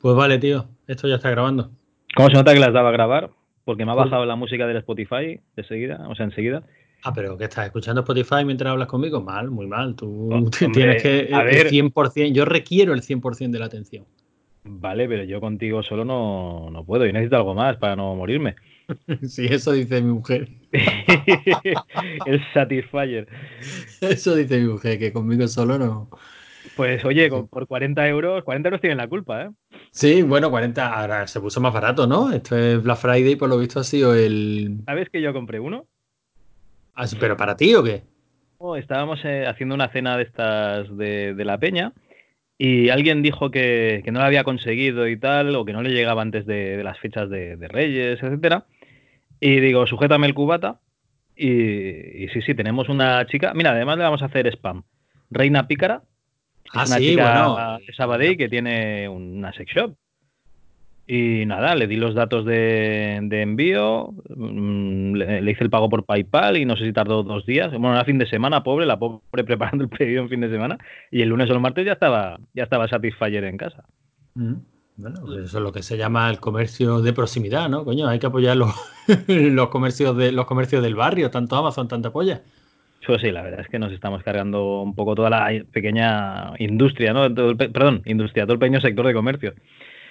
[0.00, 1.70] Pues vale, tío, esto ya está grabando.
[2.14, 3.30] ¿Cómo se nota que las daba a grabar?
[3.64, 6.62] Porque me ha bajado la música del Spotify de seguida, o sea, enseguida.
[7.02, 9.20] Ah, pero ¿qué estás escuchando Spotify mientras hablas conmigo?
[9.20, 9.94] Mal, muy mal.
[9.96, 11.68] Tú Oh, tienes que a el ver.
[11.68, 14.04] 100%, yo requiero el 100% de la atención.
[14.64, 17.06] Vale, pero yo contigo solo no, no puedo.
[17.06, 18.54] Yo necesito algo más para no morirme.
[19.28, 20.48] Sí, eso dice mi mujer.
[22.26, 23.26] El Satisfyer.
[24.00, 26.08] Eso dice mi mujer, que conmigo solo no.
[26.76, 29.50] Pues oye, con- por 40 euros, 40 euros tienen la culpa, ¿eh?
[29.96, 32.30] Sí, bueno, 40, ahora se puso más barato, ¿no?
[32.30, 34.82] Esto es Black Friday, por lo visto ha sido el...
[34.84, 35.86] ¿Sabes que yo compré uno?
[36.94, 38.02] Ah, ¿Pero para ti o qué?
[38.58, 41.94] Oh, estábamos eh, haciendo una cena de estas de, de la peña
[42.58, 45.94] y alguien dijo que, que no lo había conseguido y tal, o que no le
[45.94, 48.66] llegaba antes de, de las fechas de, de Reyes, etcétera.
[49.40, 50.78] Y digo, sujétame el cubata.
[51.34, 53.54] Y, y sí, sí, tenemos una chica.
[53.54, 54.82] Mira, además le vamos a hacer spam.
[55.30, 56.02] Reina Pícara.
[56.72, 57.78] Ah, es una sí, chica bueno.
[57.86, 59.96] de Sabadell que tiene una sex shop.
[61.08, 65.88] Y nada, le di los datos de, de envío, mm, le, le hice el pago
[65.88, 67.70] por PayPal y no sé si tardó dos días.
[67.70, 70.78] Bueno, era fin de semana, pobre, la pobre preparando el pedido en fin de semana.
[71.10, 73.84] Y el lunes o el martes ya estaba, ya estaba Satisfyer en casa.
[74.34, 74.54] Mm,
[74.96, 77.84] Bueno, pues eso es lo que se llama el comercio de proximidad, ¿no?
[77.84, 78.74] Coño, hay que apoyar los,
[79.28, 82.44] los comercios de los comercios del barrio, tanto Amazon, tanta polla.
[83.06, 87.12] Pues sí, la verdad es que nos estamos cargando un poco toda la pequeña industria,
[87.12, 87.32] ¿no?
[87.32, 89.54] Todo el pe- perdón, industria, todo el pequeño sector de comercio.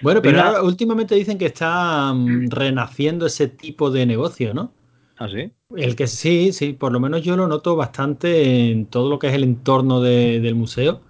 [0.00, 4.72] Bueno, pero ahora últimamente dicen que está mm, renaciendo ese tipo de negocio, ¿no?
[5.18, 5.52] ¿Ah, sí?
[5.76, 9.28] El que sí, sí, por lo menos yo lo noto bastante en todo lo que
[9.28, 11.00] es el entorno de- del museo.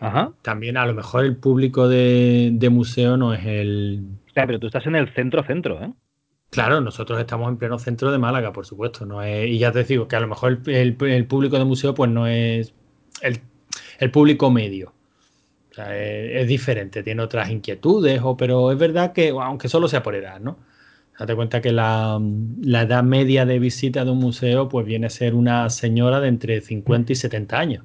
[0.00, 0.32] Ajá.
[0.42, 4.04] También a lo mejor el público de, de museo no es el...
[4.30, 5.92] O sea, pero tú estás en el centro-centro, ¿eh?
[6.50, 9.04] Claro, nosotros estamos en pleno centro de Málaga, por supuesto.
[9.04, 9.26] No.
[9.26, 12.72] Y ya te digo que a lo mejor el, público de museo pues no es
[13.20, 14.92] el, público medio.
[15.70, 20.02] O sea, es, diferente, tiene otras inquietudes, o, pero es verdad que, aunque solo sea
[20.02, 20.58] por edad, ¿no?
[21.18, 22.20] Date cuenta que la,
[22.62, 26.28] la edad media de visita de un museo pues viene a ser una señora de
[26.28, 27.84] entre 50 y 70 años.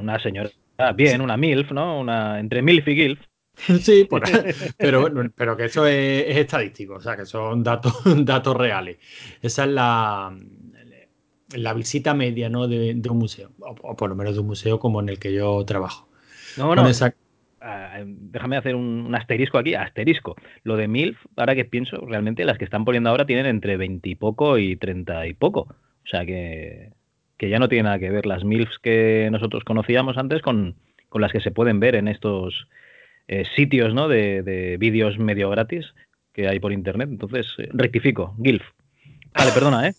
[0.00, 0.50] Una señora,
[0.94, 2.00] bien, una MILF, ¿no?
[2.00, 3.20] Una, entre MILF y GILF.
[3.80, 4.22] Sí, por
[4.78, 7.94] pero, bueno, pero que eso es, es estadístico, o sea, que son datos,
[8.24, 8.98] datos reales.
[9.40, 10.36] Esa es la,
[11.56, 12.66] la visita media ¿no?
[12.66, 15.18] de, de un museo, o, o por lo menos de un museo como en el
[15.18, 16.08] que yo trabajo.
[16.56, 17.14] No, no, esa-
[17.60, 20.36] ah, déjame hacer un, un asterisco aquí, asterisco.
[20.62, 24.08] Lo de MILF, ahora que pienso, realmente las que están poniendo ahora tienen entre 20
[24.08, 25.60] y poco y 30 y poco.
[25.60, 26.92] O sea que,
[27.36, 30.76] que ya no tiene nada que ver las MILFs que nosotros conocíamos antes con,
[31.08, 32.68] con las que se pueden ver en estos
[33.28, 34.08] eh, sitios ¿no?
[34.08, 35.86] de, de vídeos medio gratis
[36.32, 37.08] que hay por internet.
[37.10, 38.62] Entonces, eh, rectifico, GILF.
[39.34, 39.94] Vale, perdona, ¿eh?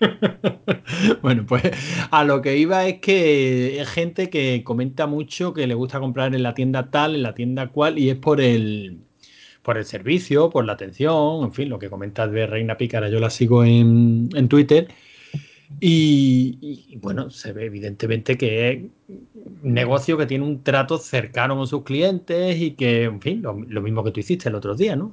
[1.22, 1.62] bueno, pues
[2.10, 6.34] a lo que iba es que hay gente que comenta mucho que le gusta comprar
[6.34, 9.00] en la tienda tal, en la tienda cual, y es por el,
[9.62, 13.18] por el servicio, por la atención, en fin, lo que comentas de Reina Pícara, yo
[13.18, 14.88] la sigo en, en Twitter.
[15.78, 21.56] Y, y, bueno, se ve evidentemente que es un negocio que tiene un trato cercano
[21.56, 24.74] con sus clientes y que, en fin, lo, lo mismo que tú hiciste el otro
[24.74, 25.12] día, ¿no?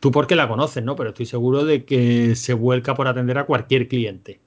[0.00, 0.96] Tú porque la conoces, ¿no?
[0.96, 4.40] Pero estoy seguro de que se vuelca por atender a cualquier cliente.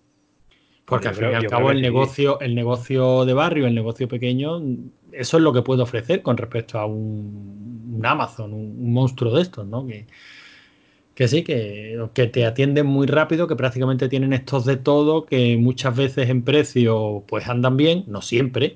[0.86, 1.82] Porque Yo al fin creo- y al cabo el sí.
[1.82, 4.62] negocio, el negocio de barrio, el negocio pequeño,
[5.12, 9.34] eso es lo que puede ofrecer con respecto a un, un Amazon, un, un monstruo
[9.36, 9.86] de estos, ¿no?
[9.88, 10.08] Que,
[11.18, 15.58] que sí, que, que te atienden muy rápido, que prácticamente tienen estos de todo, que
[15.58, 18.76] muchas veces en precio pues andan bien, no siempre,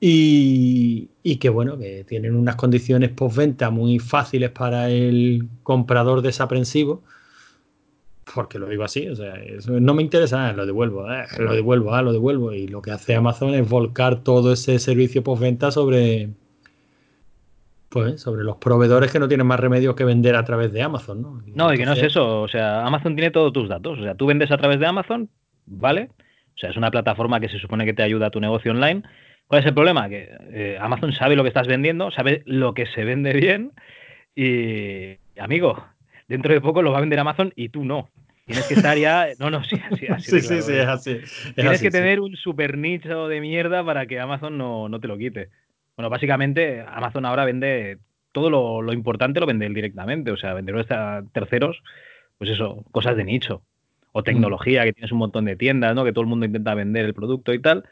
[0.00, 7.02] y, y que bueno, que tienen unas condiciones postventa muy fáciles para el comprador desaprensivo,
[8.34, 11.52] porque lo digo así, o sea, eso no me interesa, ah, lo devuelvo, ah, lo
[11.52, 15.70] devuelvo, ah, lo devuelvo, y lo que hace Amazon es volcar todo ese servicio postventa
[15.70, 16.30] sobre
[17.94, 21.22] pues sobre los proveedores que no tienen más remedio que vender a través de Amazon,
[21.22, 21.42] ¿no?
[21.46, 22.42] No, y que no es Entonces, eso.
[22.42, 24.00] O sea, Amazon tiene todos tus datos.
[24.00, 25.30] O sea, tú vendes a través de Amazon,
[25.64, 26.10] ¿vale?
[26.54, 29.04] O sea, es una plataforma que se supone que te ayuda a tu negocio online.
[29.46, 30.08] ¿Cuál es el problema?
[30.08, 33.70] Que eh, Amazon sabe lo que estás vendiendo, sabe lo que se vende bien
[34.34, 35.86] y, amigo,
[36.26, 38.08] dentro de poco lo va a vender Amazon y tú no.
[38.46, 39.28] Tienes que estar ya...
[39.38, 41.10] No, no, sí, así, así Sí, sí, claro, sí, es así.
[41.12, 41.96] es Tienes así, que sí.
[41.96, 45.50] tener un super nicho de mierda para que Amazon no, no te lo quite.
[45.96, 47.98] Bueno, básicamente Amazon ahora vende
[48.32, 51.82] todo lo, lo importante lo vende él directamente, o sea, venderlo a terceros,
[52.38, 53.62] pues eso, cosas de nicho.
[54.12, 56.04] O tecnología, que tienes un montón de tiendas, ¿no?
[56.04, 57.84] Que todo el mundo intenta vender el producto y tal.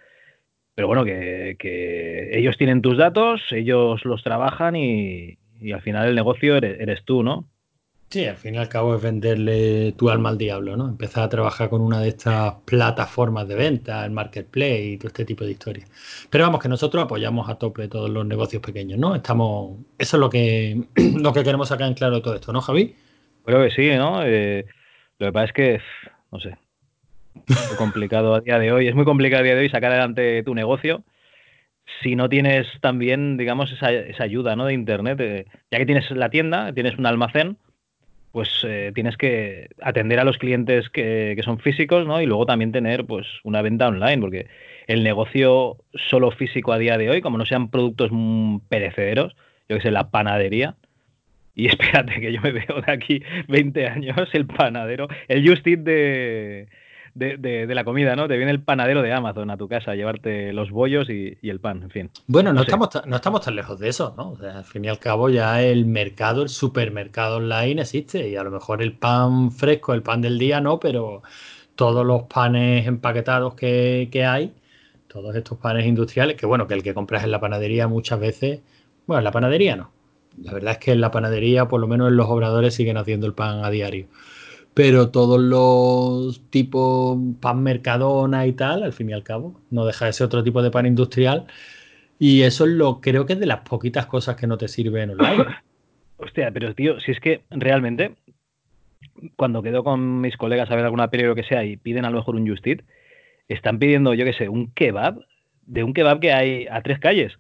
[0.75, 6.09] Pero bueno, que, que ellos tienen tus datos, ellos los trabajan y, y al final
[6.09, 7.49] el negocio eres, eres tú, ¿no?
[8.13, 10.87] Sí, al fin y al cabo es venderle tu alma al diablo, ¿no?
[10.87, 15.25] Empezar a trabajar con una de estas plataformas de venta, el marketplace y todo este
[15.25, 15.91] tipo de historias.
[16.29, 19.15] Pero vamos, que nosotros apoyamos a tope todos los negocios pequeños, ¿no?
[19.15, 19.79] Estamos.
[19.97, 20.83] Eso es lo que,
[21.17, 22.95] lo que queremos sacar en claro de todo esto, ¿no, Javi?
[23.47, 24.23] Creo que sí, ¿no?
[24.23, 24.67] Eh,
[25.19, 25.81] lo que pasa es que,
[26.31, 26.59] no sé,
[27.49, 28.89] es muy complicado a día de hoy.
[28.89, 31.03] Es muy complicado a día de hoy sacar adelante tu negocio
[32.03, 34.67] si no tienes también, digamos, esa, esa ayuda ¿no?
[34.67, 35.19] de Internet.
[35.23, 37.57] Eh, ya que tienes la tienda, tienes un almacén
[38.33, 42.21] pues eh, tienes que atender a los clientes que, son físicos, ¿no?
[42.21, 44.47] Y luego también tener pues una venta online, porque
[44.87, 48.11] el negocio solo físico a día de hoy, como no sean productos
[48.69, 49.37] perecederos,
[49.69, 50.77] yo que sé, la panadería,
[51.55, 56.69] y espérate que yo me veo de aquí 20 años el panadero, el Justit de,
[57.15, 58.27] de, de, la comida, ¿no?
[58.27, 61.61] Te viene el panadero de Amazon a tu casa a llevarte los bollos y, el
[61.61, 62.11] pan, en fin.
[62.27, 64.31] Bueno, no, estamos, no estamos tan lejos de eso, ¿no?
[64.31, 68.37] O sea, al fin y al cabo ya el mercado, el supermercado online existe y
[68.37, 71.23] a lo mejor el pan fresco, el pan del día no, pero
[71.75, 74.55] todos los panes empaquetados que, que hay,
[75.07, 78.61] todos estos panes industriales, que bueno, que el que compras en la panadería muchas veces,
[79.07, 79.91] bueno, en la panadería no.
[80.41, 83.27] La verdad es que en la panadería, por lo menos en los obradores, siguen haciendo
[83.27, 84.07] el pan a diario
[84.75, 90.07] pero todos los tipos pan mercadona y tal, al fin y al cabo, no deja
[90.07, 91.47] de ser otro tipo de pan industrial.
[92.19, 95.11] Y eso es lo creo que es de las poquitas cosas que no te sirven
[95.11, 95.47] online.
[96.17, 98.15] Hostia, pero tío, si es que realmente,
[99.37, 102.05] cuando quedo con mis colegas a ver alguna peli o lo que sea y piden
[102.05, 102.83] a lo mejor un Justit,
[103.49, 105.19] están pidiendo, yo qué sé, un kebab,
[105.67, 107.39] de un kebab que hay a tres calles.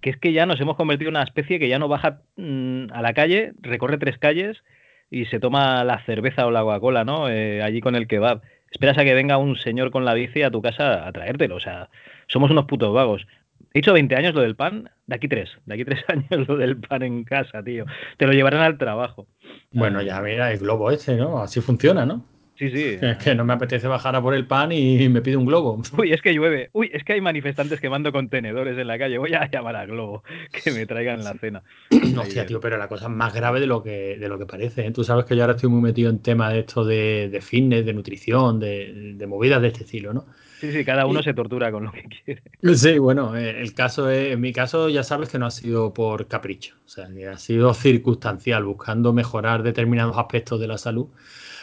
[0.00, 2.92] Que es que ya nos hemos convertido en una especie que ya no baja mm,
[2.92, 4.62] a la calle, recorre tres calles
[5.10, 7.28] y se toma la cerveza o la Coca-Cola, ¿no?
[7.28, 8.42] Eh, allí con el kebab.
[8.70, 11.56] Esperas a que venga un señor con la bici a tu casa a traértelo.
[11.56, 11.90] O sea,
[12.28, 13.26] somos unos putos vagos.
[13.72, 15.50] He dicho 20 años lo del pan, de aquí tres.
[15.66, 17.84] De aquí tres años lo del pan en casa, tío.
[18.16, 19.26] Te lo llevarán al trabajo.
[19.72, 21.40] Bueno, ya mira, el globo ese, ¿no?
[21.40, 22.24] Así funciona, ¿no?
[22.60, 22.98] Sí, sí.
[23.00, 25.82] Es que no me apetece bajar a por el pan y me pide un globo.
[25.98, 26.68] Uy, es que llueve.
[26.74, 29.16] Uy, es que hay manifestantes quemando contenedores en la calle.
[29.16, 30.22] Voy a llamar a Globo
[30.62, 31.62] que me traigan la cena.
[32.10, 34.44] No, hostia, tío, pero la cosa es más grave de lo que, de lo que
[34.44, 34.84] parece.
[34.86, 34.90] ¿eh?
[34.90, 37.92] Tú sabes que yo ahora estoy muy metido en temas de esto de, fitness, de
[37.92, 40.26] nutrición, de, movidas de este estilo, ¿no?
[40.60, 42.42] Sí, sí, cada uno se tortura con lo que quiere.
[42.74, 45.94] Sí, bueno, eh, el caso es, en mi caso ya sabes que no ha sido
[45.94, 51.08] por capricho, o sea, que ha sido circunstancial, buscando mejorar determinados aspectos de la salud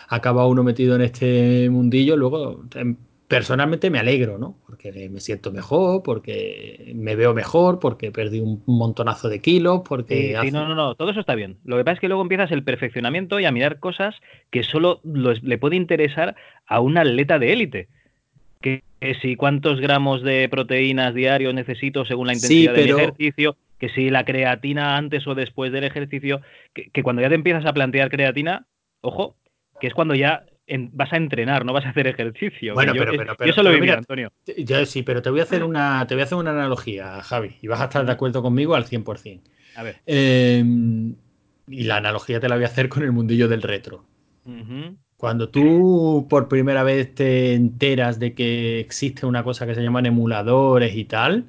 [0.07, 2.63] acaba uno metido en este mundillo, luego
[3.27, 4.57] personalmente me alegro, ¿no?
[4.65, 10.37] Porque me siento mejor, porque me veo mejor, porque perdí un montonazo de kilos, porque...
[10.41, 11.57] Sí, no, no, no, todo eso está bien.
[11.65, 14.15] Lo que pasa es que luego empiezas el perfeccionamiento y a mirar cosas
[14.49, 16.35] que solo le puede interesar
[16.67, 17.87] a un atleta de élite.
[18.61, 18.83] Que,
[19.21, 24.25] si cuántos gramos de proteínas diarios necesito según la intensidad del ejercicio, que si la
[24.25, 26.41] creatina antes o después del ejercicio,
[26.73, 28.65] que cuando ya te empiezas a plantear creatina,
[29.01, 29.35] ojo,
[29.79, 30.45] que es cuando ya
[30.91, 32.73] vas a entrenar, no vas a hacer ejercicio.
[32.73, 34.31] Bueno, pero, pero, pero, eso lo viví, Antonio.
[34.57, 37.55] Yo sí, pero te voy a hacer una, te voy a hacer una analogía, Javi,
[37.61, 39.41] y vas a estar de acuerdo conmigo al 100%.
[39.75, 40.01] A ver.
[40.05, 41.15] Em,
[41.67, 44.05] y la analogía te la voy a hacer con el mundillo del retro.
[45.17, 50.05] Cuando tú por primera vez te enteras de que existe una cosa que se llaman
[50.05, 51.47] emuladores y tal,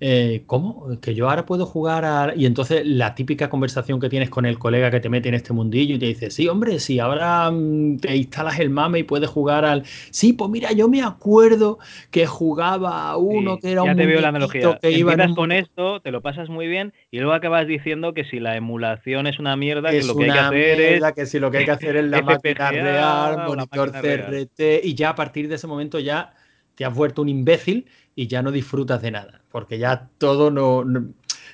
[0.00, 1.00] eh, ¿cómo?
[1.00, 2.32] Que yo ahora puedo jugar a...
[2.36, 5.52] Y entonces la típica conversación que tienes con el colega que te mete en este
[5.52, 9.30] mundillo y te dice, sí, hombre, si ahora mm, te instalas el mame y puedes
[9.30, 9.84] jugar al...
[10.10, 11.78] Sí, pues mira, yo me acuerdo
[12.10, 13.96] que jugaba a uno que era ya un...
[13.96, 14.78] te veo la analogía.
[14.80, 18.38] Que iba con esto, te lo pasas muy bien y luego acabas diciendo que si
[18.38, 21.12] la emulación es una mierda, que lo que hay que hacer es...
[21.12, 25.10] que si lo que hay que hacer es la máquina real, monitor CRT, y ya
[25.10, 26.34] a partir de ese momento ya
[26.76, 30.84] te has vuelto un imbécil y ya no disfrutas de nada, porque ya todo no,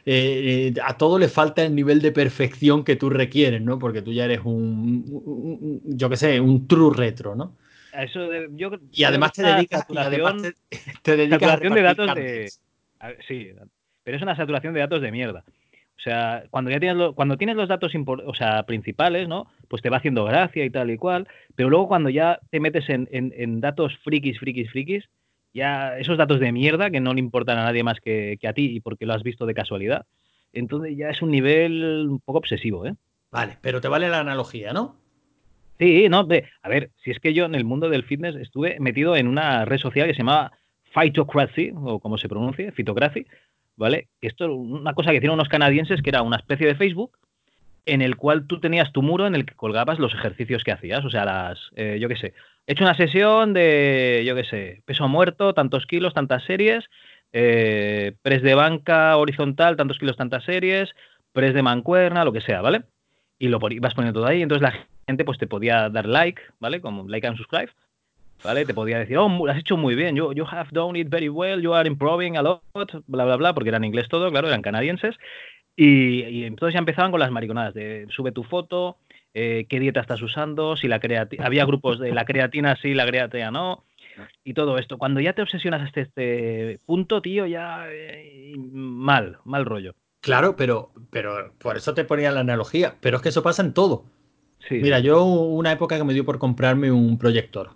[0.05, 3.79] eh, eh, a todo le falta el nivel de perfección que tú requieres, ¿no?
[3.79, 7.57] Porque tú ya eres un, yo qué sé, un true retro, ¿no?
[7.93, 10.43] Eso yo, y además te dedicas, y además
[11.03, 12.51] te, dedicas saturación de datos de
[13.29, 13.51] sí,
[14.03, 15.45] pero es una saturación de datos de mierda.
[15.99, 17.93] O sea, cuando ya tienes cuando tienes los datos
[18.27, 19.47] o sea, principales, ¿no?
[19.69, 21.29] Pues te va haciendo gracia y tal y cual.
[21.55, 25.05] Pero luego cuando ya te metes en, en, en datos frikis, frikis, frikis,
[25.55, 28.77] ya esos datos de mierda que no le importan a nadie más que, a ti
[28.77, 30.07] y porque lo has visto de casualidad.
[30.53, 32.95] Entonces ya es un nivel un poco obsesivo, ¿eh?
[33.31, 34.97] Vale, pero te vale la analogía, ¿no?
[35.79, 36.29] Sí, no,
[36.63, 39.65] a ver, si es que yo en el mundo del fitness estuve metido en una
[39.65, 40.53] red social que se llamaba
[40.95, 43.27] Phytocracy, o como se pronuncia, Phytocracy,
[43.77, 44.09] ¿vale?
[44.21, 47.13] Esto es una cosa que hicieron unos canadienses que era una especie de Facebook
[47.85, 51.05] en el cual tú tenías tu muro en el que colgabas los ejercicios que hacías,
[51.05, 54.83] o sea, las, eh, yo qué sé, He hecho una sesión de, yo qué sé,
[54.85, 56.85] peso muerto, tantos kilos, tantas series,
[57.33, 60.95] eh, press de banca horizontal, tantos kilos, tantas series,
[61.33, 62.83] press de mancuerna, lo que sea, ¿vale?
[63.43, 64.41] y lo vas poniendo todo ahí.
[64.41, 66.81] Entonces la gente pues te podía dar like, ¿vale?
[66.81, 67.73] Como like and subscribe.
[68.45, 68.65] ¿Vale?
[68.65, 71.29] Te podía decir, oh, lo has hecho muy bien, you, you have done it very
[71.29, 72.63] well, you are improving a lot,
[73.07, 75.17] bla, bla, bla, porque eran inglés todo, claro, eran canadienses.
[75.77, 78.99] Y, y entonces ya empezaban con las mariconadas de sube tu foto,
[79.33, 83.07] eh, qué dieta estás usando, si la creatina, había grupos de la creatina sí, la
[83.07, 83.85] creatina no,
[84.45, 84.99] y todo esto.
[84.99, 89.95] Cuando ya te obsesionas hasta este punto, tío, ya eh, mal, mal rollo.
[90.21, 93.73] Claro, pero, pero por eso te ponía la analogía, pero es que eso pasa en
[93.73, 94.05] todo.
[94.71, 97.71] Mira, yo una época que me dio por comprarme un proyector,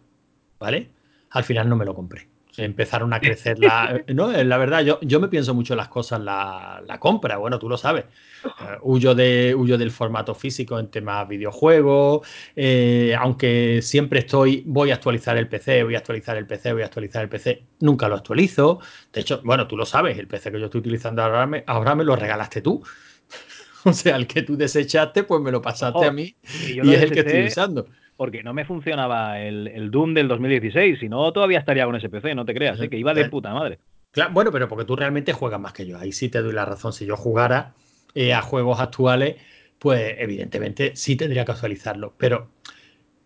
[0.58, 0.90] ¿vale?
[1.30, 4.02] Al final no me lo compré empezaron a crecer la...
[4.14, 7.58] No, la verdad, yo, yo me pienso mucho en las cosas, la, la compra, bueno,
[7.58, 8.04] tú lo sabes.
[8.44, 8.48] Uh,
[8.82, 14.94] huyo, de, huyo del formato físico en temas videojuegos, eh, aunque siempre estoy, voy a
[14.94, 18.14] actualizar el PC, voy a actualizar el PC, voy a actualizar el PC, nunca lo
[18.14, 18.80] actualizo.
[19.12, 21.94] De hecho, bueno, tú lo sabes, el PC que yo estoy utilizando ahora me, ahora
[21.94, 22.82] me lo regalaste tú.
[23.84, 26.36] o sea, el que tú desechaste, pues me lo pasaste a mí
[26.66, 27.86] y, es el que estoy usando
[28.16, 32.35] porque no me funcionaba el, Doom del 2016, si no todavía estaría con ese PC,
[32.35, 32.88] no te creas, ¿eh?
[32.88, 33.78] que iba de puta madre.
[34.11, 36.64] Claro, bueno, pero porque tú realmente juegas más que yo, ahí sí te doy la
[36.64, 36.92] razón.
[36.92, 37.75] Si yo jugara
[38.14, 39.37] eh, a juegos actuales,
[39.78, 42.49] pues evidentemente sí tendría que actualizarlo, pero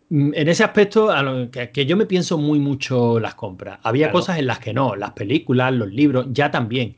[0.08, 1.10] mm, en ese aspecto,
[1.52, 3.78] que, yo me pienso muy mucho las compras.
[3.84, 6.96] Había cosas en las que no, las películas, los libros, ya también.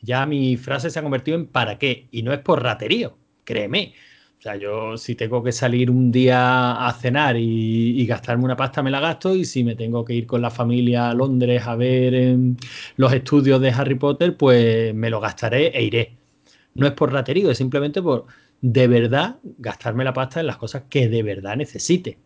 [0.00, 2.08] Ya mi frase se ha convertido en ¿para qué?
[2.12, 3.94] Y no es por raterío, créeme.
[4.42, 8.82] O sea, yo si tengo que salir un día a cenar y, gastarme una pasta,
[8.82, 9.36] me la gasto.
[9.36, 12.56] Y si me tengo que ir con la familia a Londres a ver em,
[12.96, 16.16] los estudios de Harry Potter, pues me lo gastaré e iré.
[16.74, 18.26] No es por raterío, es simplemente por
[18.60, 22.18] de verdad gastarme la pasta en las cosas que de verdad necesite.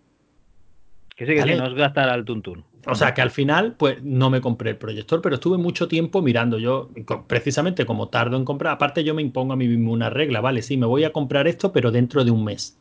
[1.15, 2.65] Que sí, que no es gastar al tuntún.
[2.87, 6.23] O sea que al final, pues no me compré el proyector, pero estuve mucho tiempo
[6.23, 6.59] mirando.
[6.59, 6.91] Yo,
[7.27, 10.63] precisamente como tardo en comprar, aparte yo me impongo a mí mismo una regla, vale,
[10.63, 12.79] sí, me voy a comprar esto, pero dentro de un mes.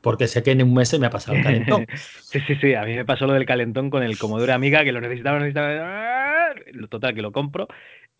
[0.00, 1.86] Porque sé que en un mes se me ha pasado el calentón.
[2.22, 4.92] sí, sí, sí, a mí me pasó lo del calentón con el Commodore Amiga, que
[4.92, 6.54] lo necesitaba, necesitaba.
[6.88, 7.68] Total, que lo compro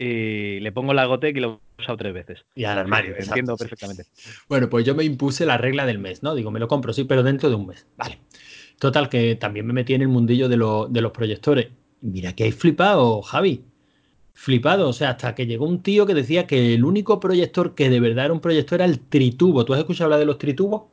[0.00, 2.46] y le pongo la Gotec y lo he usado tres veces.
[2.54, 3.14] Y al armario.
[3.18, 4.04] entiendo perfectamente.
[4.48, 6.34] Bueno, pues yo me impuse la regla del mes, ¿no?
[6.34, 7.86] Digo, me lo compro, sí, pero dentro de un mes.
[7.98, 8.18] Vale.
[8.80, 11.68] Total, que también me metí en el mundillo de, los proyectores.
[12.00, 13.62] Mira que hay flipado, Javi.
[14.32, 17.90] Flipado, o sea, hasta que llegó un tío que decía que el único proyector que
[17.90, 19.66] de verdad era un proyector era el tritubo.
[19.66, 20.84] ¿Tú has escuchado hablar de los tritubos?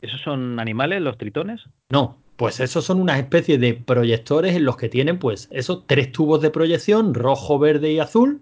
[0.00, 1.62] ¿Esos son animales, los tritones?
[1.90, 6.10] No, pues esos son unas especies de proyectores en los que tienen, pues, esos tres
[6.10, 8.40] tubos de proyección, rojo, verde y azul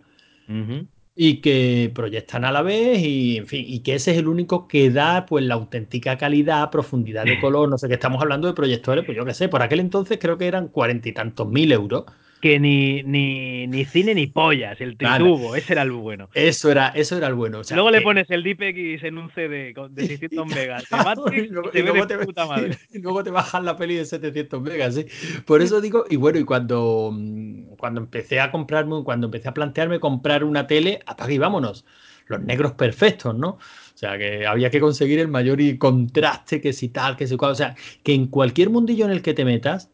[1.17, 4.67] y que proyectan a la vez y en fin, y que ese es el único
[4.67, 8.55] que da pues la auténtica calidad, profundidad de color, no sé qué estamos hablando de
[8.55, 11.71] proyectores, pues yo qué sé, por aquel entonces creo que eran cuarenta y tantos mil
[11.73, 12.05] euros
[12.45, 16.29] que ni, ni, ni cine ni pollas, el tritubo, ese era el bueno.
[16.35, 17.63] Eso era, eso era el bueno.
[17.71, 20.85] luego le pones el DPX en un CD de 600 megas,
[21.33, 22.77] y, luego, te, puta madre.
[22.93, 25.07] Y luego te bajan la peli de 700 megas, sí.
[25.47, 29.55] Por eso digo, y bueno, y cuando, mm, cuando empecé a comprarme, cuando empecé a
[29.55, 31.87] plantearme comprar una tele, apaga y vámonos.
[32.27, 33.53] Los negros perfectos, ¿no?
[33.53, 33.59] O
[33.95, 37.53] sea, que había que conseguir el mayor contraste, que si tal, que si cual.
[37.53, 39.94] O sea, que en cualquier mundillo en el que te metas,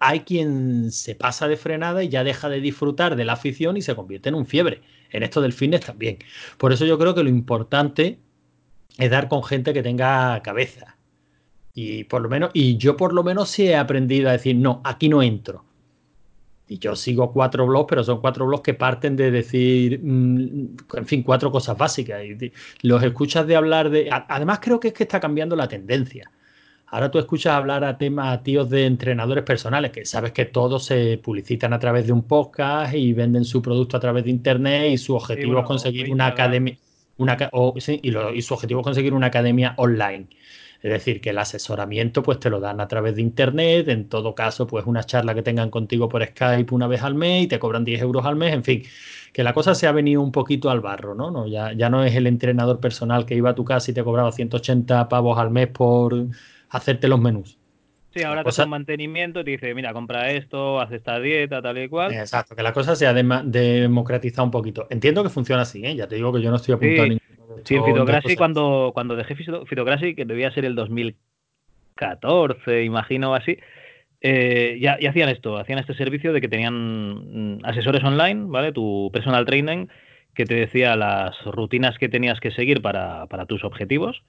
[0.00, 3.82] hay quien se pasa de frenada y ya deja de disfrutar de la afición y
[3.82, 4.80] se convierte en un fiebre.
[5.12, 6.18] En esto del fitness también.
[6.56, 8.18] Por eso yo creo que lo importante
[8.96, 10.96] es dar con gente que tenga cabeza.
[11.74, 14.80] Y por lo menos, y yo por lo menos sí he aprendido a decir, no,
[14.84, 15.64] aquí no entro.
[16.66, 21.06] Y yo sigo cuatro blogs, pero son cuatro blogs que parten de decir, mm, en
[21.06, 22.22] fin, cuatro cosas básicas.
[22.82, 24.08] Los escuchas de hablar de.
[24.28, 26.30] Además, creo que es que está cambiando la tendencia.
[26.92, 30.84] Ahora tú escuchas hablar a temas, a tíos de entrenadores personales, que sabes que todos
[30.84, 34.90] se publicitan a través de un podcast y venden su producto a través de internet
[34.90, 36.76] y su objetivo es conseguir una academia,
[37.16, 37.36] una,
[38.02, 40.26] y, su objetivo es conseguir una academia online.
[40.82, 44.34] Es decir, que el asesoramiento pues te lo dan a través de internet, en todo
[44.34, 47.60] caso pues una charla que tengan contigo por Skype una vez al mes y te
[47.60, 48.82] cobran 10 euros al mes, en fin,
[49.32, 51.30] que la cosa se ha venido un poquito al barro, ¿no?
[51.30, 54.02] no ya, ya no es el entrenador personal que iba a tu casa y te
[54.02, 56.26] cobraba 180 pavos al mes por
[56.70, 57.58] hacerte los menús.
[58.14, 61.62] Sí, ahora te hace un mantenimiento y te dice, mira, compra esto, haz esta dieta,
[61.62, 62.12] tal y cual.
[62.12, 64.88] Exacto, que la cosa se ha democratizado un poquito.
[64.90, 65.94] Entiendo que funciona así, ¿eh?
[65.94, 67.14] ya te digo que yo no estoy apuntando sí.
[67.14, 67.30] a
[67.64, 73.58] Sí, en Fitocracy, cuando, cuando dejé Fitocracy, que debía ser el 2014, imagino así,
[74.20, 78.72] eh, ya, hacían esto, hacían este servicio de que tenían mm, asesores online, ¿vale?
[78.72, 79.86] Tu personal training,
[80.34, 84.24] que te decía las rutinas que tenías que seguir para, para tus objetivos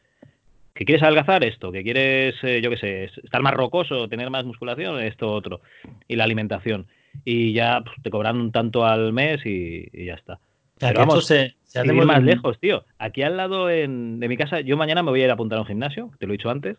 [0.82, 4.46] que quieres adelgazar esto, que quieres, eh, yo qué sé, estar más rocoso, tener más
[4.46, 5.62] musculación, esto otro,
[6.08, 6.88] y la alimentación.
[7.24, 10.40] Y ya pues, te cobran un tanto al mes y, ya está.
[10.80, 12.84] Pero vamos, se, ir más lejos, tío.
[12.98, 15.62] Aquí al lado de mi casa, yo mañana me voy a ir a apuntar a
[15.62, 16.78] un gimnasio, te lo he dicho antes,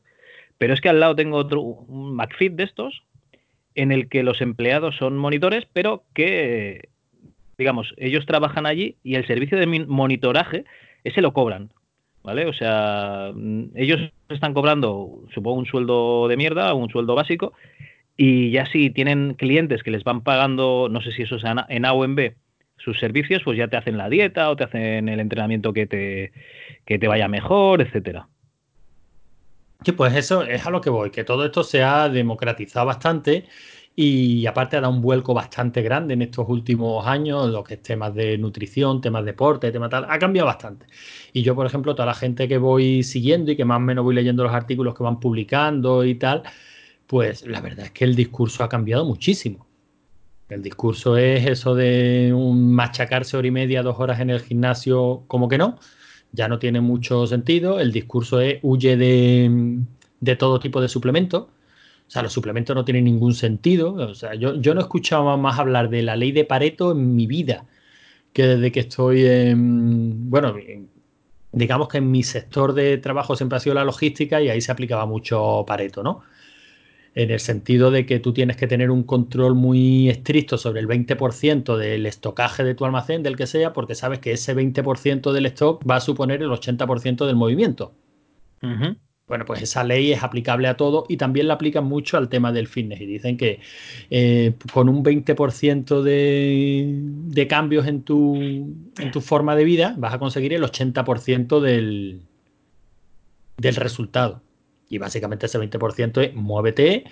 [0.58, 3.04] pero es que al lado tengo otro, un McFit de estos,
[3.76, 6.88] en el que los empleados son monitores, pero que,
[7.56, 10.64] digamos, ellos trabajan allí y el servicio de monitoraje,
[11.04, 11.70] ese lo cobran.
[12.22, 12.46] ¿Vale?
[12.46, 13.32] O sea,
[13.74, 17.52] ellos están cobrando, supongo, un sueldo de mierda, un sueldo básico,
[18.16, 21.84] y ya si tienen clientes que les van pagando, no sé si eso es en
[21.84, 22.36] A o en B,
[22.76, 26.32] sus servicios, pues ya te hacen la dieta o te hacen el entrenamiento que te,
[26.84, 28.28] que te vaya mejor, etcétera.
[29.84, 33.46] Sí, pues eso es a lo que voy, que todo esto se ha democratizado bastante
[33.94, 37.82] y aparte ha dado un vuelco bastante grande en estos últimos años, lo que es
[37.82, 40.86] temas de nutrición, temas de deporte, temas tal, ha cambiado bastante.
[41.32, 44.04] Y yo, por ejemplo, toda la gente que voy siguiendo y que más o menos
[44.04, 46.42] voy leyendo los artículos que van publicando y tal,
[47.06, 49.66] pues la verdad es que el discurso ha cambiado muchísimo.
[50.48, 55.24] El discurso es eso de un machacarse hora y media, dos horas en el gimnasio,
[55.26, 55.78] como que no,
[56.32, 57.80] ya no tiene mucho sentido.
[57.80, 59.80] El discurso es huye de,
[60.20, 61.46] de todo tipo de suplementos.
[62.12, 63.94] O sea, los suplementos no tienen ningún sentido.
[63.94, 67.16] O sea, yo, yo no he escuchado más hablar de la ley de Pareto en
[67.16, 67.64] mi vida
[68.34, 70.54] que desde que estoy en, bueno,
[71.52, 74.72] digamos que en mi sector de trabajo siempre ha sido la logística y ahí se
[74.72, 76.22] aplicaba mucho Pareto, ¿no?
[77.14, 80.88] en el sentido de que tú tienes que tener un control muy estricto sobre el
[80.88, 85.46] 20% del estocaje de tu almacén, del que sea, porque sabes que ese 20% del
[85.46, 87.94] stock va a suponer el 80% del movimiento.
[89.32, 92.52] Bueno, pues esa ley es aplicable a todo y también la aplican mucho al tema
[92.52, 93.00] del fitness.
[93.00, 93.60] Y dicen que
[94.10, 100.12] eh, con un 20% de, de, cambios en tu, en tu forma de vida vas
[100.12, 102.20] a conseguir el 80% del,
[103.56, 104.42] del resultado.
[104.90, 107.04] Y básicamente ese 20% es muévete,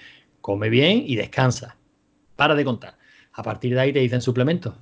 [0.42, 1.78] come bien y descansa.
[2.36, 2.98] Para de contar.
[3.32, 4.74] A partir de ahí te dicen suplementos.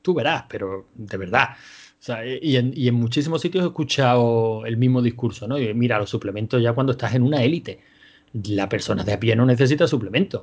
[0.00, 1.48] Tú verás, pero de verdad.
[2.42, 5.58] Y, en, muchísimos sitios he escuchado el mismo discurso, ¿no?
[5.58, 7.80] Y mira, los suplementos ya cuando estás en una élite.
[8.48, 10.42] La persona de a pie no necesita suplementos.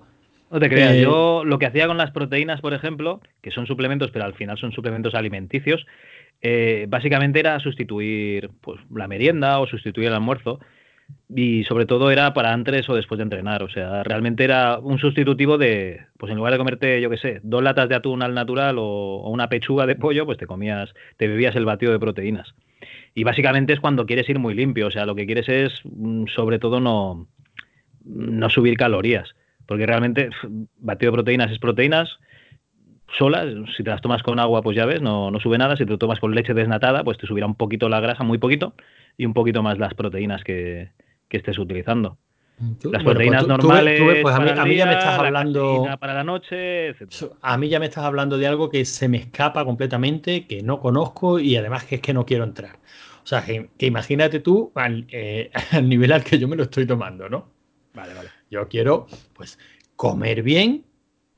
[0.50, 3.65] No te creas, eh, yo lo que hacía con las proteínas, por ejemplo, que son
[3.65, 5.86] suplementos, pero al final son suplementos alimenticios,
[6.41, 10.60] eh, básicamente era sustituir pues, la merienda o sustituir el almuerzo
[11.35, 13.63] y sobre todo era para antes o después de entrenar.
[13.63, 17.39] O sea, realmente era un sustitutivo de, pues en lugar de comerte, yo qué sé,
[17.44, 21.27] dos latas de atún al natural o, una pechuga de pollo, pues te comías, te
[21.27, 22.53] bebías el batido de proteínas.
[23.16, 26.27] Y básicamente es cuando quieres ir muy limpio, o sea, lo que quieres es, mm,
[26.27, 27.27] sobre todo, no,
[28.03, 29.35] no subir calorías.
[29.66, 30.29] Porque realmente,
[30.77, 32.20] batido de proteínas es proteínas
[33.18, 35.76] solas, si te las tomas con agua, pues ya ves, no, no sube nada.
[35.78, 38.38] Si te lo tomas con leche desnatada, pues te subirá un poquito la grasa, muy
[38.38, 38.74] poquito,
[39.18, 40.92] y un poquito más las proteínas que,
[41.28, 42.18] que estés utilizando.
[42.84, 44.22] Las proteínas pues normales.
[44.22, 45.86] pues a mí, ya me estás hablando.
[46.00, 46.96] para la noche,
[47.42, 50.80] A mí ya me estás hablando de algo que se me escapa completamente, que no
[50.80, 52.78] conozco y además que es que no quiero entrar.
[53.24, 54.72] O sea, que, imagínate tú
[55.12, 57.50] eh, al, nivel al que yo me lo estoy tomando, ¿no?
[57.94, 58.30] Vale, vale.
[58.50, 59.58] Yo quiero, pues,
[59.96, 60.86] comer bien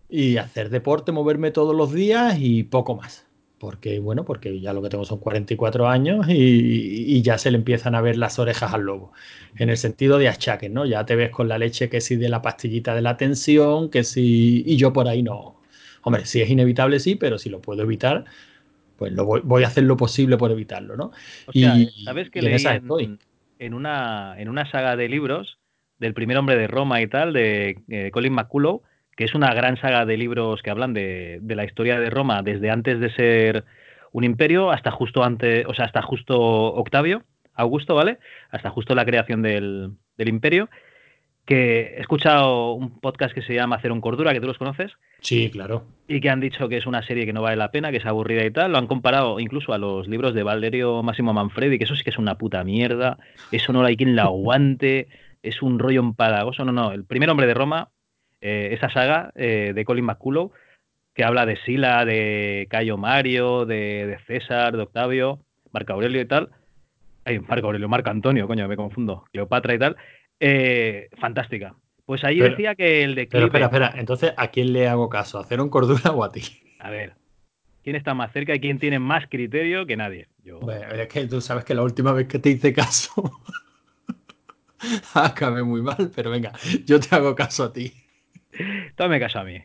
[0.10, 3.26] y hacer deporte, moverme todos los días y poco más
[3.66, 7.96] porque bueno, porque ya lo que tengo son 44 años y, ya se le empiezan
[7.96, 9.12] a ver las orejas al lobo,
[9.58, 10.86] en el sentido de achaques, ¿no?
[10.86, 14.04] Ya te ves con la leche que si de la pastillita de la tensión, que
[14.04, 14.64] si...
[14.66, 15.60] y yo por ahí no.
[16.04, 18.26] Hombre, si es inevitable, sí, pero si lo puedo evitar,
[18.98, 21.12] pues lo voy, a hacer lo posible por evitarlo, ¿no?
[21.52, 21.64] y,
[22.04, 22.64] ¿sabes que leí
[23.00, 23.20] en,
[23.58, 25.58] en, una, en una saga de libros
[25.98, 28.84] del primer hombre de Roma y tal, de eh, Colin McCullough,
[29.16, 32.70] que es una gran saga de libros que hablan de, la historia de Roma desde
[32.70, 33.66] antes de ser
[34.12, 37.24] un imperio hasta justo antes, o sea, hasta justo Octavio,
[37.54, 38.20] Augusto, ¿vale?
[38.50, 40.70] Hasta justo la creación del, imperio.
[41.46, 44.94] Que he escuchado un podcast que se llama Hacer un Cordura, que tú los conoces.
[45.22, 45.86] Sí, claro.
[46.08, 48.06] Y que han dicho que es una serie que no vale la pena, que es
[48.06, 48.72] aburrida y tal.
[48.72, 52.10] Lo han comparado incluso a los libros de Valerio Máximo Manfredi, que eso sí que
[52.10, 53.20] es una puta mierda.
[53.52, 55.08] Eso no hay quien la aguante.
[55.44, 56.66] Es un rollo empalagoso.
[56.66, 56.92] No, no.
[56.92, 57.90] El primer hombre de Roma
[58.42, 60.52] eh, esa saga eh, de Colin McCullough
[61.16, 65.40] que habla de Sila, de Cayo Mario, de, César, de Octavio,
[65.72, 66.50] Marco Aurelio y tal.
[67.24, 69.24] Ay, Marco Aurelio, Marco Antonio, coño, me confundo.
[69.32, 69.96] Cleopatra y tal.
[70.40, 71.74] Eh, fantástica.
[72.06, 75.40] Pues ahí decía que el de Pero espera, espera, entonces, ¿a quién le hago caso?
[75.40, 76.42] ¿A hacer un cordura o a ti?
[76.80, 77.14] A ver,
[77.82, 80.28] ¿quién está más cerca y quién tiene más criterio que nadie?
[80.44, 80.60] Yo.
[80.70, 83.32] es que tú sabes que la última vez que te hice caso
[85.16, 86.52] acabé muy mal, pero venga,
[86.86, 88.05] yo te hago caso a ti.
[88.96, 89.62] Tome caso a mí.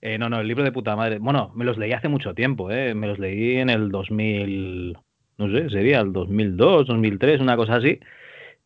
[0.00, 1.18] Eh, no, no, el libro de puta madre.
[1.18, 2.94] Bueno, me los leí hace mucho tiempo, ¿eh?
[2.94, 4.98] Me los leí en el 2000,
[5.38, 8.00] no sé, sería el 2002, 2003, una cosa así.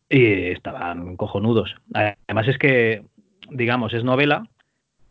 [0.09, 1.75] Y estaban cojonudos.
[1.93, 3.03] Además es que,
[3.51, 4.47] digamos, es novela,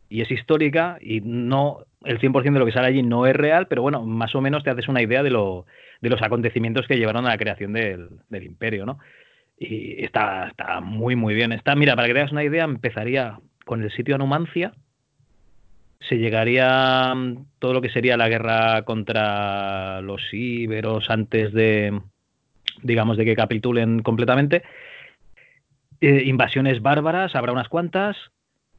[0.08, 3.66] y es histórica y no el 100% de lo que sale allí no es real,
[3.66, 5.66] pero bueno, más o menos te haces una idea de, lo,
[6.00, 8.98] de los acontecimientos que llevaron a la creación del, del imperio, ¿no?
[9.58, 11.52] Y está, está muy, muy bien.
[11.52, 14.72] Está, mira, para que te hagas una idea, empezaría con el sitio Anumancia,
[16.08, 22.00] se llegaría mm, todo lo que sería la guerra contra los íberos antes de,
[22.82, 24.62] digamos, de que capitulen completamente.
[26.00, 28.16] Eh, invasiones bárbaras, habrá unas cuantas,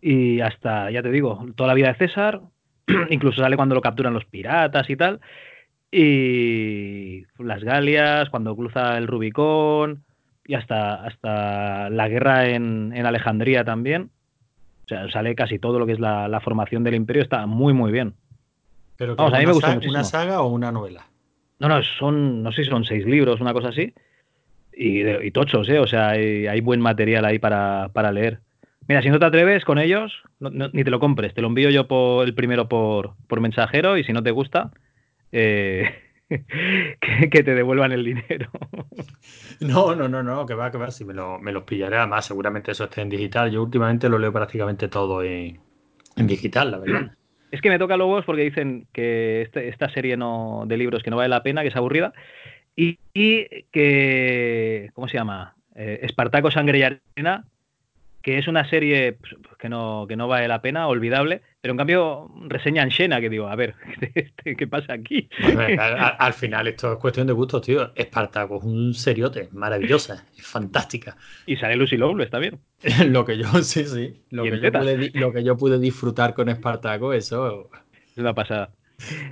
[0.01, 2.41] y hasta, ya te digo, toda la vida de César,
[3.09, 5.19] incluso sale cuando lo capturan los piratas y tal,
[5.91, 10.05] y las Galias, cuando cruza el Rubicón,
[10.45, 14.11] y hasta, hasta la guerra en, en Alejandría también.
[14.87, 17.73] O sea, sale casi todo lo que es la, la formación del imperio, está muy,
[17.73, 18.13] muy bien.
[18.95, 19.91] Pero Vamos, a mí me gusta muchísimo.
[19.91, 21.07] ¿Una saga o una novela?
[21.59, 23.93] No, no, son, no sé si son seis libros, una cosa así.
[24.73, 25.79] Y, y tochos, ¿eh?
[25.79, 28.39] O sea, hay, hay buen material ahí para, para, leer.
[28.87, 31.33] Mira, si no te atreves con ellos, no, no, ni te lo compres.
[31.33, 34.71] Te lo envío yo por el primero por, por mensajero y si no te gusta,
[35.33, 35.91] eh,
[36.99, 38.49] que, que, te devuelvan el dinero.
[39.61, 42.25] No, no, no, no, que va, que va, si me, lo, me los pillaré, además
[42.25, 43.49] seguramente eso esté en digital.
[43.49, 45.59] Yo últimamente lo leo prácticamente todo en,
[46.15, 47.11] en digital, la verdad.
[47.49, 51.09] Es que me toca lobos porque dicen que este, esta serie no, de libros que
[51.09, 52.11] no vale la pena, que es aburrida,
[52.75, 55.55] y, y que, ¿cómo se llama?
[55.73, 57.45] Eh, Espartaco, Sangre y Arena,
[58.21, 61.77] que es una serie pues, que no, que no vale la pena, olvidable, pero en
[61.79, 63.75] cambio reseñan Xena, que digo, a ver,
[64.57, 65.27] ¿qué pasa aquí?
[65.53, 67.91] Bueno, al, al, final esto es cuestión de gustos, tío.
[67.93, 71.17] Espartaco es un seriote, maravillosa, es fantástica.
[71.45, 72.57] Y sale Lucy Lowell, está bien.
[73.09, 76.47] lo que yo, sí, sí, lo que yo, pude, lo que yo, pude, disfrutar con
[76.47, 77.69] Espartaco, eso...
[78.13, 78.69] Es una pasada.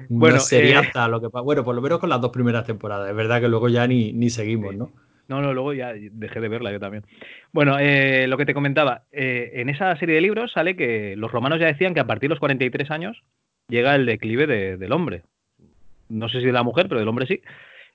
[0.10, 0.88] Bueno, sería eh...
[0.88, 3.10] hasta lo que Bueno, por lo menos con las dos primeras temporadas.
[3.10, 4.76] Es verdad que luego ya ni, ni seguimos.
[4.76, 4.91] ¿no?
[5.28, 7.04] No, no, luego ya dejé de verla yo también.
[7.52, 11.32] Bueno, eh, lo que te comentaba, eh, en esa serie de libros sale que los
[11.32, 13.24] romanos ya decían que a partir de los 43 años
[13.68, 15.24] llega el declive de, del hombre.
[16.10, 17.42] No sé si de la mujer, pero del hombre sí.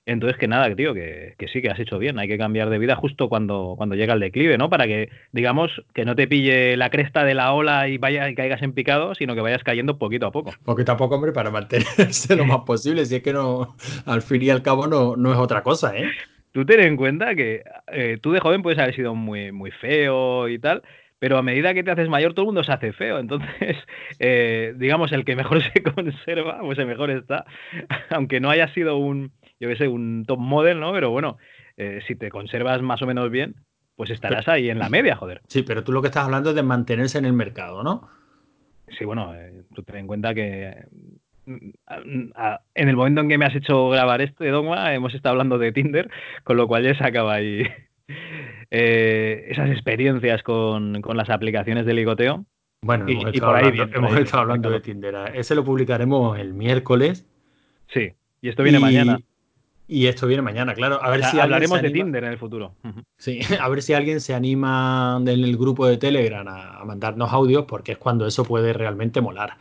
[0.07, 2.17] Entonces, que nada, tío, que, que, sí, que has hecho bien.
[2.17, 4.67] Hay que cambiar de vida justo cuando, cuando llega el declive, ¿no?
[4.67, 8.33] Para que, digamos, que no te pille la cresta de la ola y vaya y
[8.33, 10.53] caigas en picado, sino que vayas cayendo poquito a poco.
[10.65, 13.05] Poquito a poco, hombre, para mantenerse lo más posible.
[13.05, 16.09] Si es que no, al fin y al cabo, no, no es otra cosa, ¿eh?
[16.51, 20.47] Tú ten en cuenta que eh, tú de joven puedes haber sido muy, muy feo
[20.47, 20.83] y tal,
[21.19, 23.19] pero a medida que te haces mayor todo el mundo se hace feo.
[23.19, 23.77] Entonces,
[24.19, 27.45] eh, digamos, el que mejor se conserva, pues el mejor está.
[28.09, 30.91] Aunque no haya sido un, yo qué sé, un top model, ¿no?
[30.93, 31.37] Pero bueno,
[31.77, 33.55] eh, si te conservas más o menos bien,
[33.95, 35.41] pues estarás ahí en la media, joder.
[35.47, 38.09] Sí, pero tú lo que estás hablando es de mantenerse en el mercado, ¿no?
[38.97, 40.85] Sí, bueno, eh, tú ten en cuenta que
[41.45, 45.71] en el momento en que me has hecho grabar este dogma, hemos estado hablando de
[45.71, 46.09] Tinder,
[46.43, 47.63] con lo cual ya se acaba ahí
[48.71, 52.45] eh, esas experiencias con, con, las aplicaciones de ligoteo.
[52.83, 55.15] Bueno, y, hemos estado y por ahí hablando, bien, hemos ahí estado hablando de Tinder.
[55.35, 57.25] Ese lo publicaremos el miércoles.
[57.87, 59.19] Sí, y esto viene y, mañana.
[59.87, 61.03] Y esto viene mañana, claro.
[61.03, 62.75] A ver o sea, si hablaremos de Tinder en el futuro.
[63.17, 67.31] Sí, a ver si alguien se anima en el grupo de Telegram a, a mandarnos
[67.33, 69.57] audios, porque es cuando eso puede realmente molar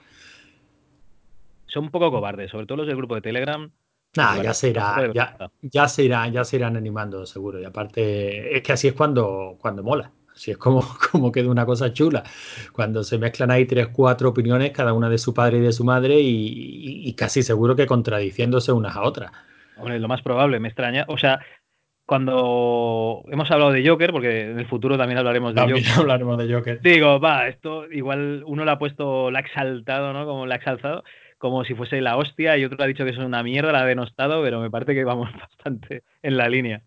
[1.73, 3.71] son un poco cobardes, sobre todo los del grupo de Telegram.
[4.17, 7.61] Nah, ya se irá, ya, ya, se irá, ya se irán animando, seguro.
[7.61, 10.11] Y aparte, es que así es cuando, cuando mola.
[10.35, 12.25] Así es como, como queda una cosa chula.
[12.73, 15.85] Cuando se mezclan ahí tres, cuatro opiniones, cada una de su padre y de su
[15.85, 19.31] madre, y, y, y casi seguro que contradiciéndose unas a otras.
[19.77, 21.05] Hombre, lo más probable, me extraña.
[21.09, 21.41] O sea,
[22.11, 26.01] cuando hemos hablado de Joker, porque en el futuro también hablaremos de también Joker.
[26.01, 26.81] hablaremos de Joker.
[26.83, 30.27] Digo, va, esto igual uno lo ha puesto, la ha exaltado, ¿no?
[30.27, 31.05] Como la ha exaltado
[31.41, 33.87] como si fuese la hostia y otro ha dicho que es una mierda, la ha
[33.87, 36.83] denostado, pero me parece que vamos bastante en la línea.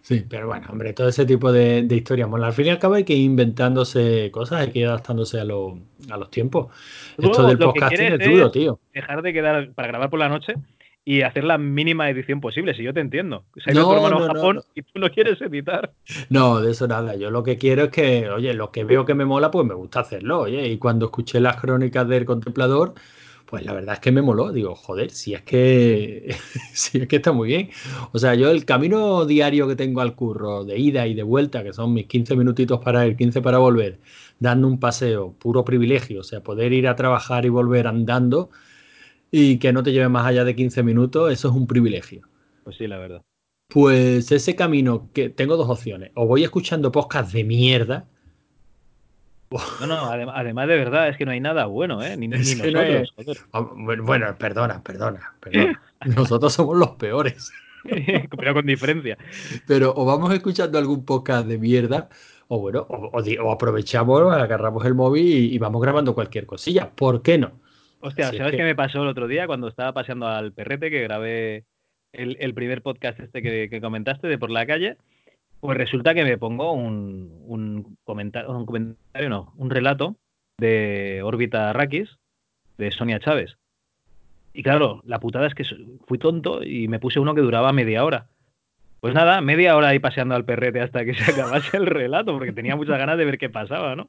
[0.00, 2.30] Sí, pero bueno, hombre, todo ese tipo de, de historias.
[2.30, 5.38] Bueno, al fin y al cabo hay que ir inventándose cosas, hay que ir adaptándose
[5.38, 5.78] a, lo,
[6.10, 6.72] a los tiempos.
[7.16, 8.80] Tú, Esto del podcasting es duro, tío.
[8.94, 10.54] Dejar de quedar para grabar por la noche
[11.04, 13.44] y hacer la mínima edición posible, si yo te entiendo.
[13.62, 15.92] Se ha ido no, tu hermano no, a Japón no, y tú no quieres editar.
[16.30, 17.16] No, de eso nada.
[17.16, 19.74] Yo lo que quiero es que, oye, lo que veo que me mola, pues me
[19.74, 20.66] gusta hacerlo, oye.
[20.68, 22.94] Y cuando escuché las crónicas del contemplador,
[23.54, 24.50] pues la verdad es que me moló.
[24.50, 26.34] Digo, joder, si es que
[26.74, 27.70] si es que está muy bien.
[28.10, 31.62] O sea, yo el camino diario que tengo al curro, de ida y de vuelta,
[31.62, 34.00] que son mis 15 minutitos para ir, 15 para volver,
[34.40, 36.22] dando un paseo, puro privilegio.
[36.22, 38.50] O sea, poder ir a trabajar y volver andando
[39.30, 42.26] y que no te lleve más allá de 15 minutos, eso es un privilegio.
[42.64, 43.22] Pues sí, la verdad.
[43.68, 46.10] Pues ese camino que tengo dos opciones.
[46.16, 48.08] O voy escuchando podcasts de mierda,
[49.80, 52.16] no, no, además de verdad, es que no hay nada bueno, ¿eh?
[52.16, 52.72] Ni, ni nosotros.
[53.52, 54.00] No es...
[54.02, 55.80] Bueno, perdona, perdona, perdona.
[56.04, 57.52] Nosotros somos los peores.
[58.36, 59.18] pero con diferencia.
[59.66, 62.08] Pero o vamos escuchando algún podcast de mierda,
[62.48, 66.90] o bueno, o, aprovechamos, agarramos el móvil y, vamos grabando cualquier cosilla.
[66.90, 67.52] ¿Por qué no?
[68.00, 71.64] Hostia, ¿sabes qué me pasó el otro día cuando estaba paseando al perrete que grabé
[72.12, 74.96] el, primer podcast este que, comentaste de por la calle?
[75.60, 80.16] Pues resulta que me pongo un, un, comentario, un comentario, no, un relato
[80.58, 82.18] de órbita Rakis
[82.78, 83.56] de Sonia Chávez.
[84.52, 85.64] Y claro, la putada es que
[86.06, 88.28] fui tonto y me puse uno que duraba media hora.
[89.00, 92.52] Pues nada, media hora ahí paseando al perrete hasta que se acabase el relato, porque
[92.52, 94.08] tenía muchas ganas de ver qué pasaba, ¿no?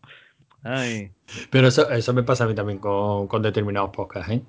[0.64, 1.12] Ay.
[1.50, 4.42] Pero eso, eso me pasa a mí también con, con determinados podcasts, ¿eh?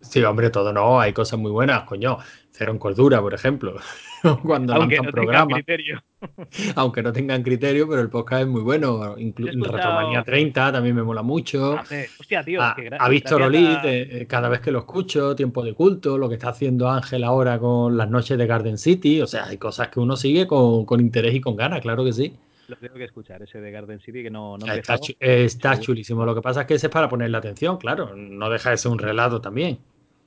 [0.00, 2.18] Sí, hombre, todo no, hay cosas muy buenas, coño.
[2.50, 3.76] Cero en cordura, por ejemplo.
[4.42, 5.54] Cuando Aunque no programa.
[5.54, 6.02] Criterio.
[6.74, 9.16] Aunque no tengan criterio, pero el podcast es muy bueno.
[9.18, 11.76] Incluso Retromanía 30 también me mola mucho.
[11.78, 11.84] Ah,
[12.18, 12.60] hostia, tío.
[12.60, 16.34] Ha, ha visto Rolit eh, cada vez que lo escucho, Tiempo de Culto, lo que
[16.34, 19.20] está haciendo Ángel ahora con las noches de Garden City.
[19.20, 22.12] O sea, hay cosas que uno sigue con, con interés y con ganas, claro que
[22.12, 22.34] sí.
[22.70, 26.24] Lo tengo que escuchar, ese de Garden City que no, no está, está chulísimo.
[26.24, 28.14] Lo que pasa es que ese es para ponerle atención, claro.
[28.14, 29.78] No deja de ser un relato también.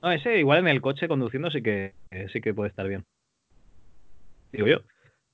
[0.02, 1.94] No, ese igual en el coche conduciendo sí que
[2.30, 3.04] sí que puede estar bien.
[4.52, 4.78] Digo yo.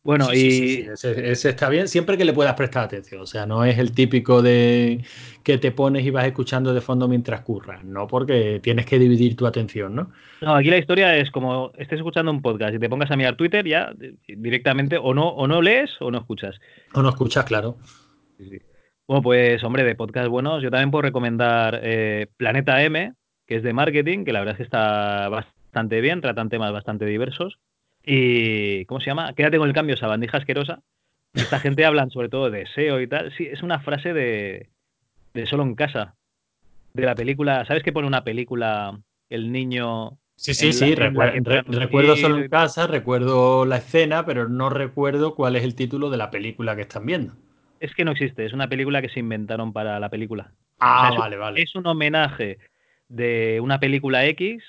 [0.03, 0.89] Bueno, y.
[0.91, 3.21] ese, está bien siempre que le puedas prestar atención.
[3.21, 5.05] O sea, no es el típico de
[5.43, 9.37] que te pones y vas escuchando de fondo mientras curras, no porque tienes que dividir
[9.37, 10.11] tu atención, ¿no?
[10.41, 13.37] No, aquí la historia es como estés escuchando un podcast y te pongas a mirar
[13.37, 13.93] Twitter, ya
[14.27, 16.59] directamente o no, o no lees o no escuchas.
[16.95, 17.77] O no escuchas, claro.
[19.07, 23.13] Bueno, pues, hombre, de podcast buenos, yo también puedo recomendar eh, Planeta M,
[23.47, 27.05] que es de marketing, que la verdad es que está bastante bien, tratan temas bastante
[27.05, 27.59] diversos.
[28.05, 29.33] Y, ¿cómo se llama?
[29.35, 30.83] Quédate con el cambio, esa bandija asquerosa.
[31.35, 33.33] Esta gente hablan sobre todo de SEO y tal.
[33.37, 34.71] Sí, es una frase de,
[35.35, 36.17] de Solo en Casa.
[36.93, 42.39] De la película, ¿sabes qué pone una película El niño Sí, sí, sí, recuerdo solo
[42.39, 46.75] en casa, recuerdo la escena, pero no recuerdo cuál es el título de la película
[46.75, 47.35] que están viendo.
[47.79, 50.55] Es que no existe, es una película que se inventaron para la película.
[50.79, 51.61] Ah, vale, vale.
[51.61, 52.57] Es un homenaje
[53.09, 54.65] de una película X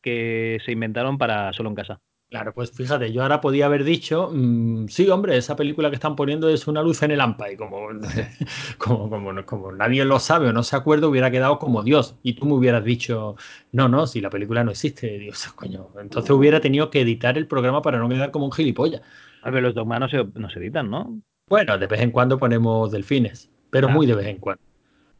[0.00, 2.00] que se inventaron para solo en casa.
[2.30, 6.14] Claro, pues fíjate, yo ahora podía haber dicho, mm, sí, hombre, esa película que están
[6.14, 7.88] poniendo es una luz en el AMPA y como,
[8.78, 12.16] como, como, como, nadie lo sabe o no se acuerda, hubiera quedado como Dios.
[12.22, 13.34] Y tú me hubieras dicho,
[13.72, 15.88] no, no, si la película no existe, Dios, coño.
[16.00, 19.02] Entonces hubiera tenido que editar el programa para no quedar como un gilipollas.
[19.42, 21.20] A ver, los dogmas no se, no se editan, ¿no?
[21.48, 23.90] Bueno, de vez en cuando ponemos delfines, pero ah.
[23.90, 24.62] muy de vez en cuando.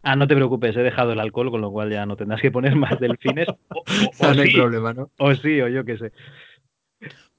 [0.05, 2.53] Ah, no te preocupes, he dejado el alcohol, con lo cual ya no tendrás que
[2.53, 3.49] poner más delfines.
[3.49, 5.11] O, no hay problema, ¿no?
[5.19, 6.13] O sí, o yo qué sé.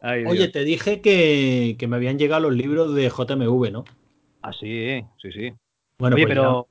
[0.02, 3.86] Oye, te dije que, me habían llegado los libros de JMV, ¿no?
[4.42, 5.54] Ah, sí, sí, sí.
[6.00, 6.68] Bueno, Oye, pues pero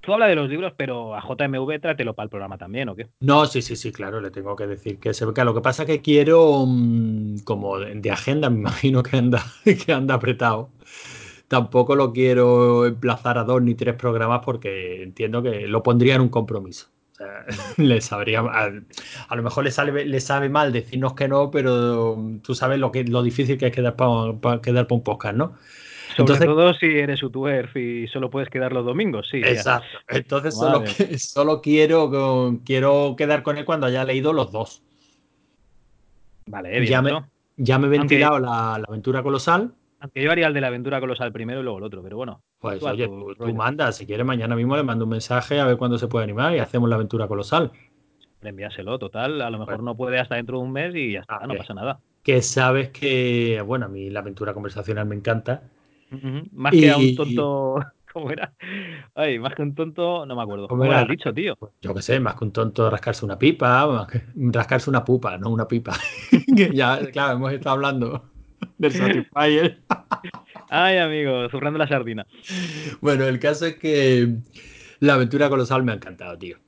[0.00, 3.08] tú hablas de los libros, pero a JMV trátelo para el programa también, ¿o qué?
[3.20, 5.84] No, sí, sí, sí, claro, le tengo que decir que se que lo que pasa
[5.84, 10.68] es que quiero, mm, como de, agenda, me imagino que anda, que anda apretado.
[11.48, 16.20] Tampoco lo quiero emplazar a dos ni tres programas porque entiendo que lo pondría en
[16.20, 16.88] un compromiso.
[17.76, 22.54] le sabría a, lo mejor le, sale, le sabe mal decirnos que no, pero tú
[22.54, 25.56] sabes lo que lo difícil que es quedar para quedar para un podcast, ¿no?
[26.16, 29.38] Sobre Entonces, todo si eres youtuber y solo puedes quedar los domingos, sí.
[29.38, 29.86] Exacto.
[30.08, 30.84] Entonces solo,
[31.18, 34.82] solo, quiero, quiero quedar con él cuando haya leído los dos.
[36.46, 37.12] Vale, ya me,
[37.56, 39.74] ya me he ventilado la, la aventura colosal.
[40.00, 42.42] Aunque yo haría el de la aventura colosal primero y luego el otro, pero bueno.
[42.60, 45.96] Pues oye, tú, mandas, si quieres mañana mismo le mando un mensaje a ver cuándo
[45.96, 47.70] se puede animar y hacemos la aventura colosal.
[48.42, 51.46] Envíaselo, total, a lo mejor no puede hasta dentro de un mes y ya está,
[51.46, 52.00] no pasa nada.
[52.22, 55.62] Que sabes que, bueno, a mí la aventura conversacional me encanta.
[56.52, 57.76] Más que a un tonto,
[58.12, 58.52] ¿cómo era?
[59.14, 60.66] Ay, más que un tonto, no me acuerdo.
[60.68, 61.54] ¿Cómo, era el dicho, tío?
[61.56, 65.50] Pues yo qué sé, más que un tonto rascarse una pipa, rascarse una pupa, no
[65.50, 65.96] una pipa.
[66.72, 68.24] ya, claro, hemos estado hablando
[68.78, 69.80] del Satisfyer.
[70.70, 72.26] Ay, amigo, zurrando la sardina.
[73.00, 74.34] Bueno, el caso es que
[75.00, 76.58] la aventura colosal me ha encantado, tío.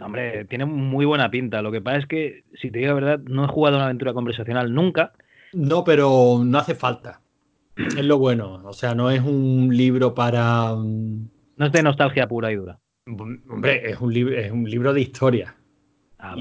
[0.00, 1.62] Hombre, tiene muy buena pinta.
[1.62, 4.12] Lo que pasa es que, si te digo la verdad, no he jugado una aventura
[4.12, 5.12] conversacional nunca.
[5.52, 7.20] No, pero no hace falta.
[7.76, 8.60] Es lo bueno.
[8.64, 10.74] O sea, no es un libro para.
[10.74, 12.78] Mm, no es de nostalgia pura y dura.
[13.06, 15.56] Hombre, es un, libro, es un libro de historia.
[16.20, 16.34] Ah,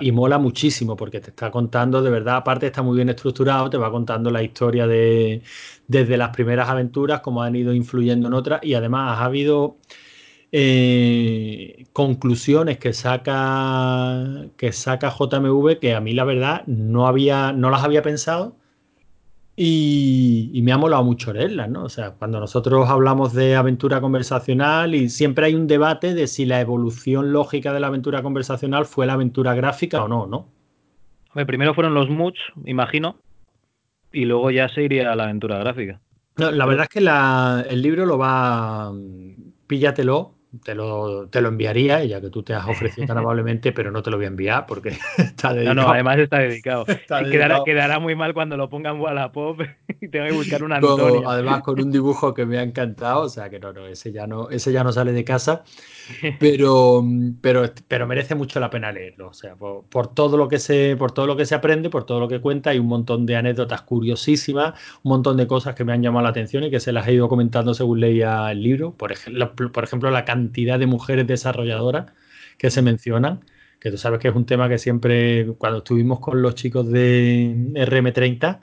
[0.00, 3.78] y, mola, muchísimo porque te está contando, de verdad, aparte está muy bien estructurado, te
[3.78, 5.42] va contando la historia de
[5.88, 9.78] desde las primeras aventuras, cómo han ido influyendo en otras y además ha habido
[10.52, 17.70] eh, conclusiones que saca que saca JMV que a mí la verdad no había no
[17.70, 18.56] las había pensado
[19.54, 21.84] y, me ha molado mucho leerlas, ¿no?
[21.84, 26.46] O sea, cuando nosotros hablamos de aventura conversacional y siempre hay un debate de si
[26.46, 30.48] la evolución lógica de la aventura conversacional fue la aventura gráfica o no, ¿no?
[31.46, 33.16] primero fueron los moods, imagino,
[34.12, 36.00] y luego ya se iría a la aventura gráfica.
[36.36, 38.92] la verdad es que el libro lo va.
[39.66, 40.34] Píllatelo,
[40.64, 44.02] te lo, te lo enviaría, ya que tú te has ofrecido tan amablemente, pero no
[44.02, 45.74] te lo voy a enviar porque está dedicado.
[45.74, 46.84] No, no, además está dedicado.
[47.64, 49.60] Quedará, muy mal cuando lo pongan Wallapop
[50.00, 51.28] y tengo que buscar un Antonio.
[51.28, 54.26] además, con un dibujo que me ha encantado, o sea que no, no, ese ya
[54.26, 55.64] no, ese ya no sale de casa,
[56.38, 57.02] pero,
[57.40, 59.28] pero, pero merece mucho la pena leerlo.
[59.28, 62.20] O sea, por, todo lo que se, por todo lo que se aprende, por todo
[62.20, 65.92] lo que cuenta, hay un montón de anécdotas curiosísimas, un montón de cosas que me
[65.92, 68.92] han llamado la atención y que se las he ido comentando según leía el libro.
[68.92, 72.12] Por ejemplo, por ejemplo la cantidad cantidad de mujeres desarrolladoras
[72.58, 73.40] que se mencionan,
[73.80, 77.54] que tú sabes que es un tema que siempre, cuando estuvimos con los chicos de
[77.74, 78.60] RM30,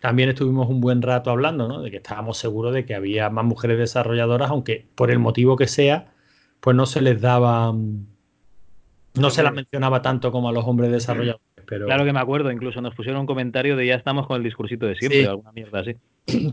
[0.00, 1.82] también estuvimos un buen rato hablando, ¿no?
[1.82, 5.66] De que estábamos seguros de que había más mujeres desarrolladoras, aunque por el motivo que
[5.66, 6.12] sea,
[6.60, 11.44] pues no se les daba, no se las mencionaba tanto como a los hombres desarrolladores.
[11.66, 11.86] Pero...
[11.86, 14.86] Claro que me acuerdo, incluso nos pusieron un comentario de ya estamos con el discursito
[14.86, 15.96] de siempre, alguna mierda así.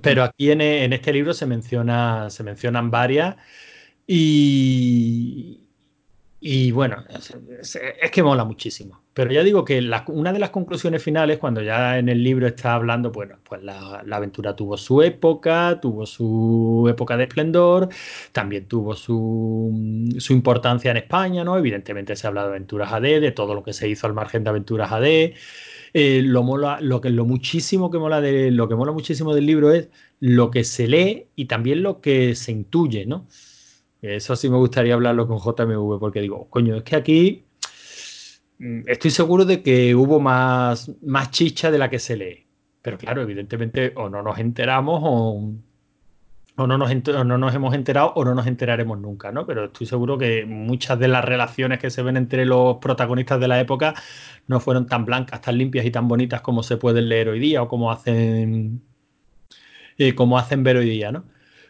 [0.02, 3.36] Pero aquí en, en, este libro se menciona, se mencionan varias
[4.06, 5.60] y,
[6.72, 7.04] bueno,
[7.62, 9.02] es, que mola muchísimo.
[9.14, 12.74] Pero ya digo que una de las conclusiones finales, cuando ya en el libro está
[12.74, 17.90] hablando, bueno, pues la, aventura tuvo su época, tuvo su época de esplendor,
[18.32, 21.58] también tuvo su, su, importancia en España, ¿no?
[21.58, 24.44] Evidentemente se ha hablado de aventuras AD, de todo lo que se hizo al margen
[24.44, 25.34] de aventuras AD.
[25.96, 29.90] Eh, lo que lo muchísimo que mola de, lo que mola muchísimo del libro es
[30.20, 33.28] lo que se lee y también lo que se intuye, ¿no?
[34.04, 37.46] Eso sí me gustaría hablarlo con JMV, porque digo, coño, es que aquí
[38.60, 42.46] mm, estoy seguro de que hubo más, más chicha de la que se lee.
[42.82, 45.54] Pero claro, evidentemente o no nos enteramos o,
[46.58, 46.94] o no, nos
[47.26, 49.46] no nos hemos enterado o no nos enteraremos nunca, ¿no?
[49.48, 53.48] Pero estoy seguro que muchas de las relaciones que se ven entre los protagonistas de
[53.48, 53.96] la época
[54.48, 57.62] no fueron tan blancas, tan limpias y tan bonitas como se pueden leer hoy día
[57.64, 58.82] o como hacen,
[59.98, 61.24] eh, como hacen ver hoy día, ¿no?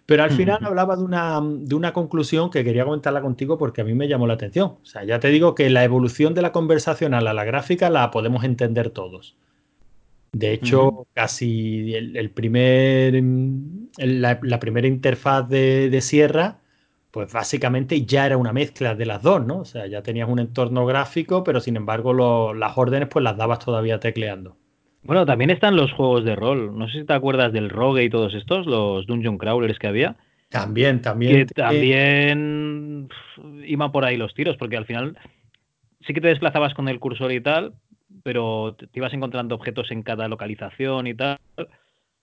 [0.06, 3.84] Pero al final hablaba de una, de una conclusión que quería comentarla contigo porque a
[3.86, 4.76] mí me llamó la atención.
[4.82, 8.12] O sea, ya te digo que la evolución de la conversacional a la gráfica la
[8.12, 9.38] podemos entender todos.
[10.34, 13.24] De hecho, casi el, primer,
[13.98, 16.60] la, primera interfaz de, Sierra,
[17.12, 19.60] pues básicamente ya era una mezcla de las dos, ¿no?
[19.60, 23.60] O sea, ya tenías un entorno gráfico, pero sin embargo las órdenes pues las dabas
[23.60, 24.58] todavía tecleando.
[25.04, 26.78] Bueno, también están los juegos de rol.
[26.78, 30.16] No sé si te acuerdas del Rogue y todos estos, los Dungeon Crawlers que había.
[30.50, 31.48] También, también.
[31.48, 33.10] Que también
[33.66, 35.18] iban por ahí los tiros, porque al final
[36.06, 37.74] sí que te desplazabas con el cursor y tal,
[38.24, 41.40] pero te ibas encontrando objetos en cada localización y tal.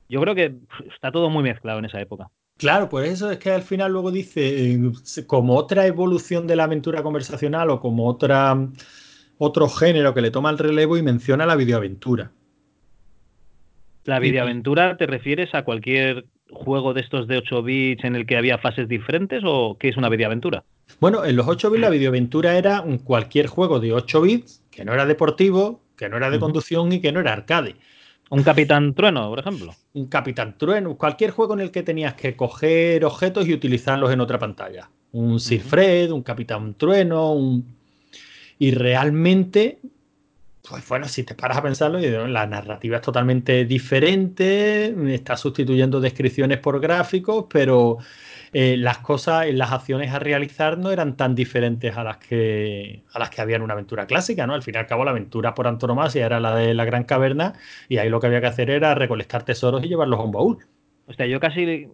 [0.08, 0.54] Yo creo que
[0.94, 2.30] está todo muy mezclado en esa época.
[2.56, 4.78] Claro, pues eso es que al final luego dice, eh,
[5.26, 8.56] como otra evolución de la aventura conversacional o como otra,
[9.38, 12.32] otro género que le toma el relevo y menciona la videoaventura.
[14.10, 18.36] ¿La videoaventura te refieres a cualquier juego de estos de 8 bits en el que
[18.36, 20.64] había fases diferentes o qué es una videoaventura?
[20.98, 24.84] Bueno, en los 8 bits la videoaventura era un cualquier juego de 8 bits que
[24.84, 27.76] no era deportivo, que no era de conducción y que no era arcade.
[28.30, 29.76] Un Capitán Trueno, por ejemplo.
[29.92, 34.20] Un Capitán Trueno, cualquier juego en el que tenías que coger objetos y utilizarlos en
[34.20, 34.90] otra pantalla.
[35.12, 37.76] Un Sir Fred, un Capitán Trueno, un...
[38.58, 39.78] Y realmente
[40.70, 46.58] pues bueno, si te paras a pensarlo, la narrativa es totalmente diferente, está sustituyendo descripciones
[46.58, 47.98] por gráficos, pero
[48.52, 53.18] eh, las cosas, las acciones a realizar no eran tan diferentes a las que a
[53.18, 54.54] las que había en una aventura clásica, ¿no?
[54.54, 57.54] Al fin y al cabo, la aventura por antonomasia era la de la gran caverna,
[57.88, 60.58] y ahí lo que había que hacer era recolectar tesoros y llevarlos a un baúl.
[61.06, 61.88] O sea, yo casi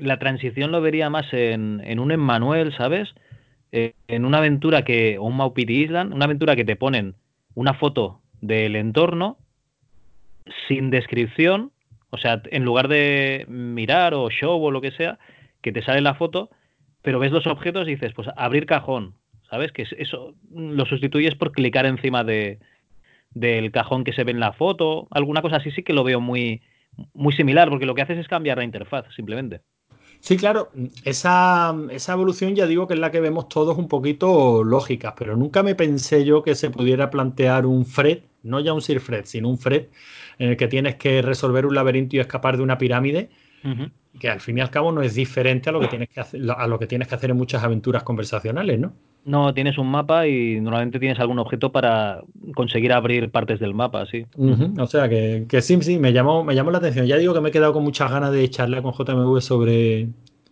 [0.00, 3.14] la transición lo vería más en, en un Emmanuel, ¿sabes?
[3.72, 7.14] Eh, en una aventura que, o un Maupiti Island, una aventura que te ponen
[7.56, 9.38] una foto del entorno
[10.68, 11.72] sin descripción,
[12.10, 15.18] o sea, en lugar de mirar o show o lo que sea,
[15.62, 16.50] que te sale la foto,
[17.02, 19.14] pero ves los objetos y dices, pues abrir cajón,
[19.50, 19.72] ¿sabes?
[19.72, 22.60] Que eso lo sustituyes por clicar encima de,
[23.30, 26.20] del cajón que se ve en la foto, alguna cosa así sí que lo veo
[26.20, 26.60] muy,
[27.14, 29.62] muy similar, porque lo que haces es cambiar la interfaz, simplemente.
[30.20, 30.70] Sí, claro,
[31.04, 31.74] esa,
[32.08, 35.74] evolución ya digo que es la que vemos todos un poquito lógica, pero nunca me
[35.74, 39.58] pensé yo que se pudiera plantear un Fred, no ya un Sir Fred, sino un
[39.58, 39.86] Fred
[40.38, 43.30] en el que tienes que resolver un laberinto y escapar de una pirámide,
[44.20, 46.40] que al fin y al cabo no es diferente a lo que tienes que hacer,
[46.56, 48.92] a lo que tienes que hacer en muchas aventuras conversacionales, ¿no?
[49.26, 52.22] No, tienes un mapa y normalmente tienes algún objeto para
[52.54, 54.24] conseguir abrir partes del mapa, sí.
[54.78, 57.06] O sea que, que, sí, sí, me llamó, me llamó la atención.
[57.06, 60.10] Ya digo que me he quedado con muchas ganas de charlar con JMV sobre,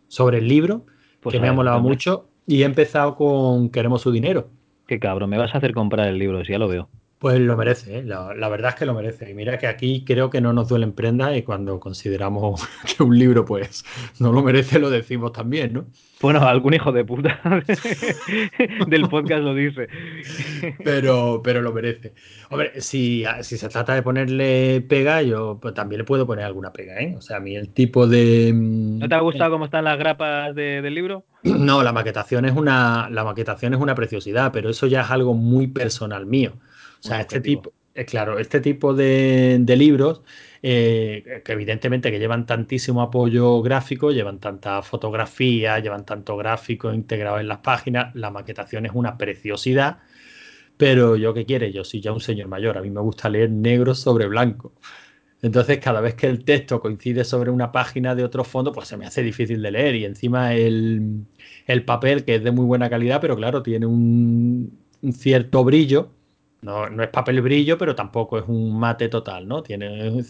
[0.09, 0.85] sobre el libro,
[1.21, 4.49] pues que me ha molado mucho, y he empezado con Queremos su dinero.
[4.89, 6.89] Qué cabrón, me vas a hacer comprar el libro, si ya lo veo.
[7.21, 8.03] Pues lo merece, ¿eh?
[8.03, 9.31] la, la, verdad es que lo merece.
[9.31, 12.61] Y mira que aquí creo que no nos duelen prendas y cuando consideramos
[12.97, 13.85] que un libro pues
[14.19, 15.87] no lo merece lo decimos también, ¿no?
[16.25, 17.39] Bueno, algún hijo de puta
[18.89, 19.89] del podcast lo dice.
[20.83, 22.15] Pero, pero lo merece.
[22.49, 26.73] Hombre, si, si se trata de ponerle pega, yo pues, también le puedo poner alguna
[26.73, 27.15] pega, ¿eh?
[27.15, 28.53] O sea, a mí el tipo de...
[28.55, 31.27] Mm, ¿No te ha gustado cómo están las grapas de, del libro?
[31.43, 35.35] No, la maquetación es una la maquetación es una preciosidad, pero eso ya es algo
[35.35, 36.55] muy personal mío.
[37.01, 37.75] O sea, este tipo,
[38.07, 40.23] claro, este tipo de, libros,
[40.63, 47.39] eh, que evidentemente que llevan tantísimo apoyo gráfico, llevan tanta fotografía, llevan tanto gráfico integrado
[47.39, 49.99] en las páginas, la maquetación es una preciosidad,
[50.77, 53.51] pero yo qué quiere, yo soy ya un señor mayor, a mí me gusta leer
[53.51, 54.73] negro sobre blanco.
[55.43, 58.97] Entonces, cada vez que el texto coincide sobre una página de otro fondo, pues se
[58.97, 59.95] me hace difícil de leer.
[59.97, 61.27] Y encima el,
[61.87, 64.79] papel, que es de muy buena calidad, pero claro, tiene un
[65.13, 66.11] cierto brillo
[66.65, 69.63] no, es papel brillo, pero tampoco es un mate total, ¿no?
[69.63, 70.23] Tiene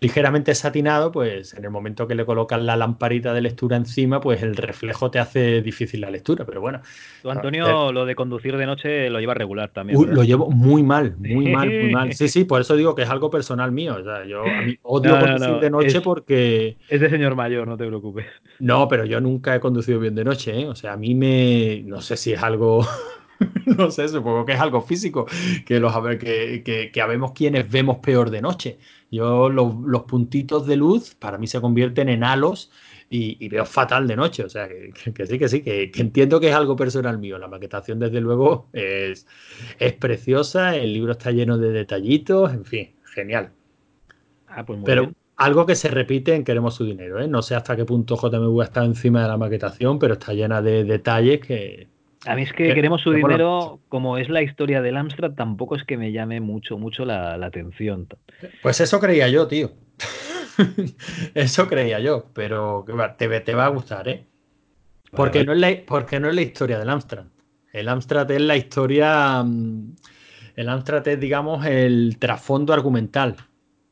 [0.00, 4.42] ligeramente satinado, pues en el momento que le colocas la lamparita de lectura encima, pues
[4.42, 6.80] el reflejo te hace difícil la lectura, pero bueno.
[7.22, 10.14] Tú, Antonio, lo de conducir de noche lo lleva regular también.
[10.14, 12.12] lo llevo muy mal, muy mal, muy mal.
[12.12, 13.96] Sí, sí, por eso digo que es algo personal mío.
[14.00, 14.42] O sea, yo
[14.82, 16.76] odio conducir de noche porque...
[16.88, 18.26] Es de señor mayor, no te preocupes.
[18.58, 20.66] No, pero yo nunca he conducido bien de noche, ¿eh?
[20.66, 21.82] O sea, a mí me...
[21.84, 22.84] No sé si es algo
[23.78, 25.26] no sé, supongo que es algo físico,
[25.64, 28.78] que, los, que, que, que habemos quienes vemos peor de noche.
[29.10, 32.70] Yo los, puntitos de luz para mí se convierten en halos
[33.08, 34.44] y, veo fatal de noche.
[34.44, 37.38] O sea, que, sí, que sí, que, entiendo que es algo personal mío.
[37.38, 39.26] La maquetación, desde luego, es,
[39.78, 43.52] es preciosa, el libro está lleno de detallitos, en fin, genial.
[44.48, 47.20] Ah, pues Pero algo que se repite en Queremos su dinero.
[47.20, 47.28] ¿eh?
[47.28, 50.84] No sé hasta qué punto JMV está encima de la maquetación, pero está llena de
[50.84, 51.88] detalles que,
[52.26, 55.84] a mí es que queremos su dinero, como es la historia del Amstrad, tampoco es
[55.84, 58.08] que me llame mucho, mucho la, atención.
[58.62, 59.72] Pues eso creía yo, tío.
[61.34, 62.84] eso creía yo, pero
[63.16, 64.26] te, te va a gustar, ¿eh?
[65.12, 67.26] Porque, No es la, porque no es la historia del Amstrad.
[67.72, 69.42] El Amstrad es la historia.
[69.42, 69.94] Mm,
[70.56, 73.36] el Amstrad es, digamos, el trasfondo argumental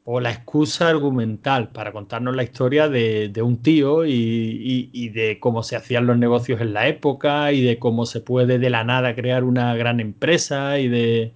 [0.05, 5.77] o la excusa argumental para contarnos la historia de, un tío y, de cómo se
[5.77, 9.45] hacían los negocios en la época y de cómo se puede de la nada crear
[9.45, 11.33] una gran empresa y de,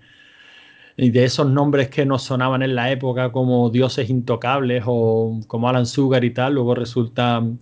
[0.98, 5.86] de esos nombres que nos sonaban en la época como dioses intocables o como Alan
[5.86, 7.60] Sugar y tal, luego resultan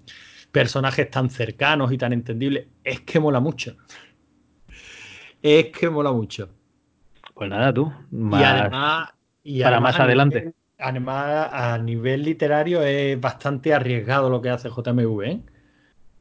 [0.50, 2.66] personajes tan cercanos y tan entendibles.
[2.82, 3.76] Es que mola mucho.
[5.40, 6.48] Es que mola mucho.
[7.32, 7.92] Pues nada, tú.
[8.11, 9.11] y además,
[9.62, 15.22] para más adelante además a nivel literario es bastante arriesgado lo que hace JMV.
[15.22, 15.41] ¿eh?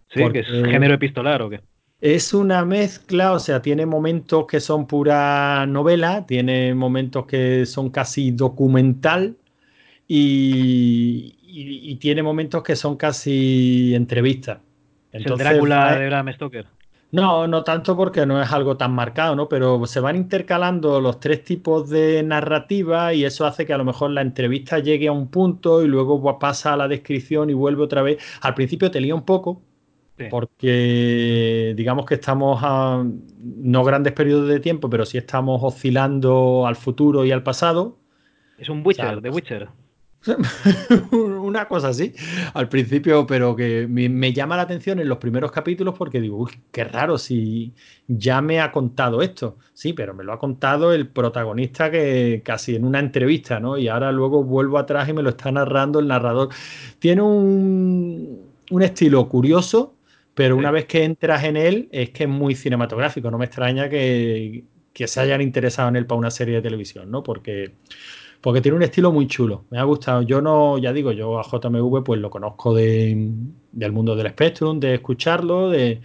[0.10, 1.62] Sí, que es género epistolar o qué.
[2.01, 7.89] Es una mezcla, o sea, tiene momentos que son pura novela, tiene momentos que son
[7.89, 9.38] casi documental
[10.08, 14.60] y, tiene momentos que son casi entrevistas.
[15.12, 16.68] Entonces, ¿Es el Drácula de Bram Stoker?
[17.16, 19.47] No, no tanto porque no es algo tan marcado, ¿no?
[19.47, 23.86] Pero se van intercalando los tres tipos de narrativa y eso hace que a lo
[23.86, 27.84] mejor la entrevista llegue a un punto y luego pasa a la descripción y vuelve
[27.84, 28.22] otra vez.
[28.41, 29.61] Al principio te lía un poco,
[30.30, 36.76] porque digamos que estamos a no grandes periodos de tiempo, pero sí estamos oscilando al
[36.76, 37.97] futuro y al pasado.
[38.57, 39.70] Es un Witcher, de Witcher.
[41.11, 42.13] una cosa así
[42.53, 46.51] al principio, pero que me, llama la atención en los primeros capítulos porque digo, uy,
[46.71, 47.73] qué raro si
[48.07, 49.57] ya me ha contado esto.
[49.73, 53.78] Sí, pero me lo ha contado el protagonista que casi en una entrevista, ¿no?
[53.78, 56.49] Y ahora luego vuelvo atrás y me lo está narrando el narrador.
[56.99, 59.95] Tiene un, un estilo curioso,
[60.34, 63.32] pero una vez que entras en él es que es muy cinematográfico.
[63.32, 67.11] No me extraña que, que se hayan interesado en él para una serie de televisión,
[67.11, 67.21] ¿no?
[67.21, 67.73] Porque
[68.41, 69.65] porque tiene un estilo muy chulo.
[69.69, 70.21] Me ha gustado.
[70.21, 73.31] Yo no, ya digo, yo a JMV pues lo conozco de,
[73.71, 76.01] del mundo del Spectrum, de escucharlo, de,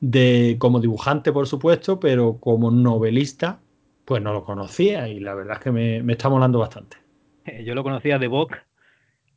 [0.00, 3.60] de, como dibujante, por supuesto, pero como novelista,
[4.04, 6.96] pues no lo conocía y la verdad es que me, me está molando bastante.
[7.64, 8.56] Yo lo conocía de Vogue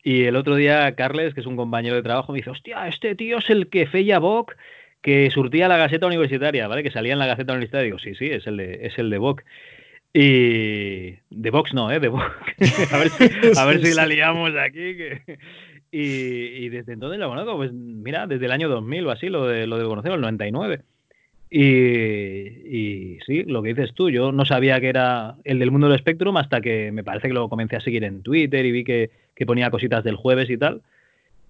[0.03, 3.15] y el otro día Carles, que es un compañero de trabajo, me dice, hostia, este
[3.15, 4.55] tío es el que feía Vogue
[5.01, 6.83] que surtía la Gaceta Universitaria, ¿vale?
[6.83, 7.85] Que salía en la Gaceta Universitaria.
[7.85, 9.43] Digo, sí, sí, es el de, es el de Vogue.
[10.19, 11.99] Y de Vox no, ¿eh?
[11.99, 12.25] De Vox.
[12.91, 13.23] a ver si,
[13.55, 14.97] a ver si la liamos aquí.
[15.91, 19.67] Y, desde entonces lo conozco, pues mira, desde el año 2000 o así, lo de
[19.67, 20.81] lo de conocer, el 99.
[21.51, 25.87] Y, y sí, lo que dices tú, yo no sabía que era el del mundo
[25.87, 28.83] del Spectrum hasta que me parece que lo comencé a seguir en Twitter y vi
[28.83, 29.11] que,
[29.45, 30.81] ponía cositas del jueves y tal.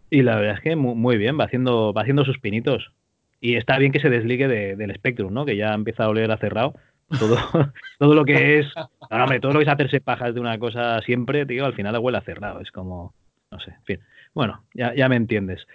[0.09, 2.91] Y la verdad es que muy, bien, va haciendo, va haciendo sus pinitos.
[3.39, 5.45] Y está bien que se desligue del Spectrum, ¿no?
[5.45, 6.74] Que ya empieza a oler a cerrado
[7.20, 7.38] Todo,
[7.99, 8.68] todo lo que es.
[8.76, 11.97] No, hombre, todo lo que es hacerse pajas de una cosa siempre, tío, al final
[11.99, 12.62] huele a cerrado.
[12.62, 13.14] Es como.
[13.51, 13.99] No sé, en fin.
[14.34, 15.66] Bueno, ya, ya me entiendes.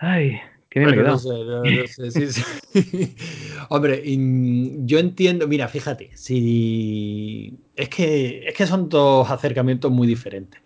[0.00, 0.40] Ay,
[0.70, 3.16] qué bien Bueno, me no sé, no, no sé, sí, sí.
[3.68, 10.06] Hombre, y, yo entiendo, mira, fíjate, si es que es que son dos acercamientos muy
[10.06, 10.60] diferentes.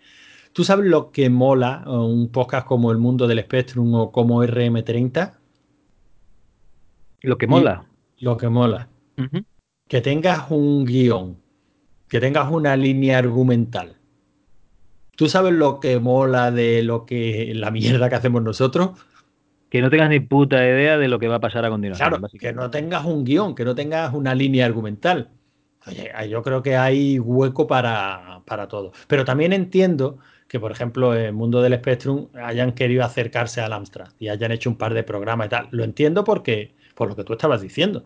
[0.53, 5.33] ¿Tú sabes lo que mola un podcast como El Mundo del Spectrum o como RM30?
[7.21, 7.85] Lo que Y mola.
[8.19, 8.89] lo que mola,
[9.87, 11.37] Que tengas un guion,
[12.07, 13.95] que tengas una línea argumental.
[15.15, 18.91] ¿Tú sabes lo que mola de lo que la mierda que hacemos nosotros?
[19.69, 22.27] Que no tengas ni puta idea de lo que va a pasar a continuación, Claro,
[22.39, 25.29] que no tengas un guion, que no tengas una línea argumental.
[25.87, 28.91] Oye, yo creo que hay hueco para, para todo.
[29.07, 33.73] Pero también entiendo que, por ejemplo, en el mundo del Spectrum hayan querido acercarse al
[33.73, 35.67] Amstrad y hayan hecho un par de programas y tal.
[35.71, 38.05] Lo entiendo porque, por lo que tú estabas diciendo.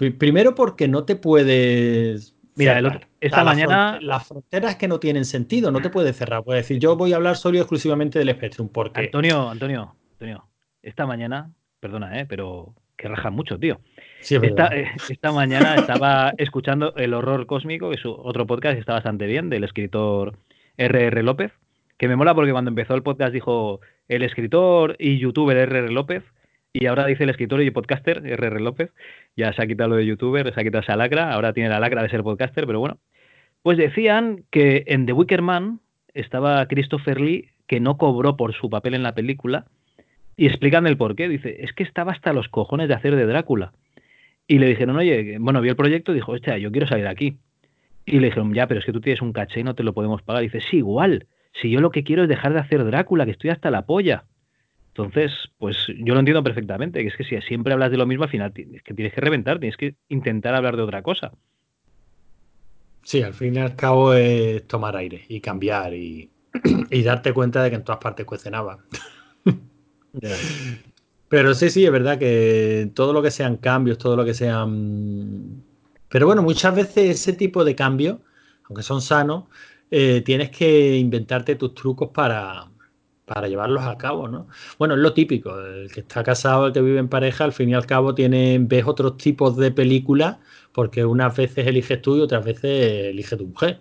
[0.00, 4.98] Pri- Primero porque no te puedes Mira, el otro- esta mañana, las fronteras que no
[4.98, 6.42] tienen sentido, no te puedes cerrar.
[6.42, 10.46] Puedes decir, yo voy a hablar solo y exclusivamente del Spectrum, porque Antonio, Antonio, Antonio,
[10.82, 13.78] esta mañana, perdona, eh, pero que raja mucho, tío.
[14.22, 18.74] sí es Esta, eh, esta mañana estaba escuchando El Horror Cósmico, que es otro podcast
[18.74, 20.38] que está bastante bien, del escritor
[20.78, 21.06] R.
[21.08, 21.22] R.
[21.22, 21.52] López,
[21.98, 25.78] que me mola porque cuando empezó el podcast dijo el escritor y youtuber R.
[25.78, 25.90] R.
[25.92, 26.24] López,
[26.72, 28.46] y ahora dice el escritor y podcaster R.
[28.46, 28.60] R.
[28.60, 28.90] López.
[29.36, 31.80] Ya se ha quitado lo de youtuber, se ha quitado esa lacra, ahora tiene la
[31.80, 32.98] lacra de ser podcaster, pero bueno.
[33.62, 35.80] Pues decían que en The Wicker Man
[36.14, 39.66] estaba Christopher Lee, que no cobró por su papel en la película,
[40.36, 41.28] y explican el por qué.
[41.28, 43.72] Dice, es que estaba hasta los cojones de hacer de Drácula.
[44.46, 47.36] Y le dijeron, oye, bueno, vio el proyecto y dijo, hostia, yo quiero salir aquí.
[48.06, 49.92] Y le dijeron, ya, pero es que tú tienes un caché y no te lo
[49.92, 50.42] podemos pagar.
[50.42, 51.26] Y dice, sí, igual.
[51.60, 54.24] Si yo lo que quiero es dejar de hacer Drácula, que estoy hasta la polla.
[55.00, 58.24] Entonces, pues yo lo entiendo perfectamente, que es que si siempre hablas de lo mismo,
[58.24, 61.32] al final es que tienes que reventar, tienes que intentar hablar de otra cosa.
[63.02, 66.30] Sí, al fin y al cabo es tomar aire y cambiar y,
[66.90, 68.78] y darte cuenta de que en todas partes cuecen habas.
[70.12, 70.50] Ya ves.
[71.28, 75.64] Pero sí, sí, es verdad que todo lo que sean cambios, todo lo que sean...
[76.10, 78.18] Pero bueno, muchas veces ese tipo de cambios,
[78.64, 79.44] aunque son sanos,
[79.90, 82.68] eh, tienes que inventarte tus trucos para,
[83.32, 84.48] para llevarlos a cabo, ¿no?
[84.78, 87.68] Bueno, es lo típico, el que está casado, el que vive en pareja, al fin
[87.70, 90.38] y al cabo tiene, ves otros tipos de películas
[90.72, 93.80] porque unas veces eliges tú y otras veces elige tu mujer.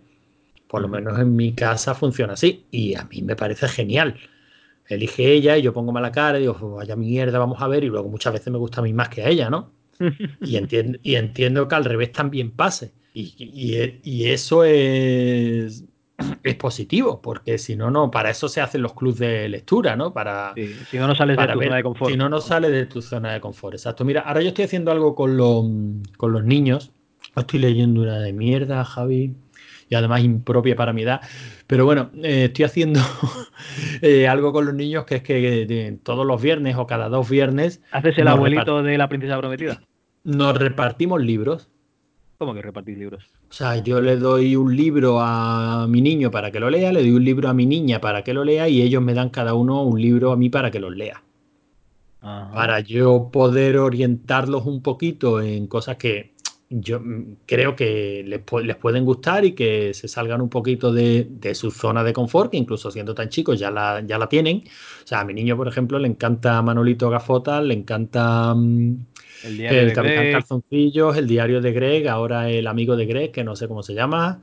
[0.67, 4.15] Por lo menos en mi casa funciona así y a mí me parece genial.
[4.87, 7.83] Elige ella y yo pongo mala cara y digo, "Oh, vaya mierda, vamos a ver.
[7.83, 9.73] Y luego muchas veces me gusta a mí más que a ella, ¿no?
[10.43, 12.93] Y entiendo, y entiendo que al revés también pase.
[13.13, 15.85] Y, y- y eso es,
[16.43, 20.13] es positivo, porque si no, no, para eso se hacen los clubs de lectura, ¿no?
[20.13, 22.11] Para, Sí, si no, no sales de tu zona de confort.
[22.11, 23.73] si no, no sale de tu zona de confort.
[23.75, 24.05] Exacto.
[24.05, 25.65] Mira, ahora yo estoy haciendo algo con los,
[26.17, 26.91] con los niños.
[27.35, 29.35] Estoy leyendo una de mierda, Javi,
[29.87, 31.21] y además impropia para mi edad.
[31.67, 32.99] Pero bueno, eh, estoy haciendo
[34.01, 37.29] eh, algo con los niños que es que de- todos los viernes o cada dos
[37.29, 39.81] viernes ¿Haces el abuelito de la princesa prometida?
[40.23, 41.69] nos repartimos libros.
[42.37, 43.23] ¿Cómo que repartís libros?
[43.49, 47.01] O sea, yo le doy un libro a mi niño para que lo lea, le
[47.01, 49.55] doy un libro a mi niña para que lo lea y ellos me dan cada
[49.55, 51.23] uno un libro a mí para que los lea.
[52.21, 52.51] Ajá.
[52.53, 56.33] Para yo poder orientarlos un poquito en cosas que
[56.69, 57.01] yo
[57.47, 61.71] creo que les, les pueden gustar y que se salgan un poquito de, de su
[61.71, 64.63] zona de confort, que incluso siendo tan chicos ya la, ya la tienen.
[65.03, 69.07] O sea, a mi niño, por ejemplo, le encanta Manolito Gafotas, le encanta mm,
[69.43, 70.33] El diario el de Capitán Greg.
[70.33, 73.93] Calzoncillos, el diario de Greg, ahora el amigo de Greg, que no sé cómo se
[73.93, 74.41] llama.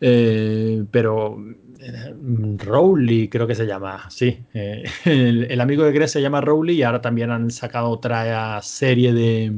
[0.00, 1.38] Eh, pero
[1.80, 2.14] eh,
[2.58, 4.38] Rowley creo que se llama, sí.
[4.52, 8.60] Eh, el, el amigo de Greg se llama Rowley y ahora también han sacado otra
[8.62, 9.52] serie de,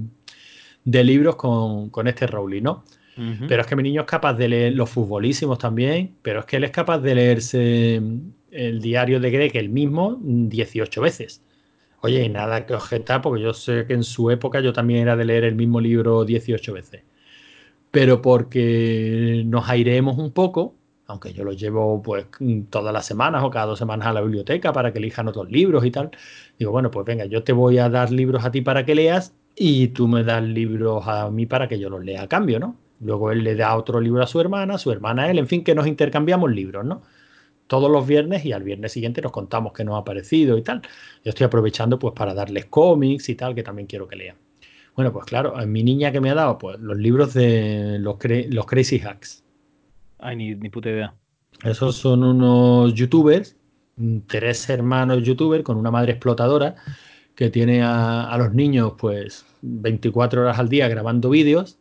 [0.84, 2.84] de libros con, con este Rowley, ¿no?
[3.48, 6.54] Pero es que mi niño es capaz de leer los futbolísimos también, pero es que
[6.54, 8.00] él es capaz de leerse
[8.52, 11.42] el diario de Greg el mismo 18 veces.
[12.00, 15.16] Oye, y nada que objetar, porque yo sé que en su época yo también era
[15.16, 17.02] de leer el mismo libro 18 veces.
[17.90, 20.76] Pero porque nos aireemos un poco,
[21.06, 22.26] aunque yo lo llevo pues
[22.70, 25.84] todas las semanas o cada dos semanas a la biblioteca para que elijan otros libros
[25.84, 26.10] y tal.
[26.58, 29.34] Digo, bueno, pues venga, yo te voy a dar libros a ti para que leas
[29.56, 32.76] y tú me das libros a mí para que yo los lea a cambio, ¿no?
[33.00, 35.64] Luego él le da otro libro a su hermana, su hermana a él, en fin,
[35.64, 37.02] que nos intercambiamos libros, ¿no?
[37.68, 40.82] Todos los viernes y al viernes siguiente nos contamos qué nos ha parecido y tal.
[41.24, 44.36] Yo estoy aprovechando pues para darles cómics y tal, que también quiero que lean.
[44.96, 48.16] Bueno, pues claro, a mi niña que me ha dado pues los libros de los,
[48.48, 49.44] los Crazy Hacks.
[50.18, 51.14] Ay, ni, ni puta idea.
[51.62, 53.56] Esos son unos youtubers,
[53.96, 56.76] mm, tres hermanos youtubers con una madre explotadora
[57.34, 61.78] que tiene a, los niños pues 24 horas al día grabando vídeos,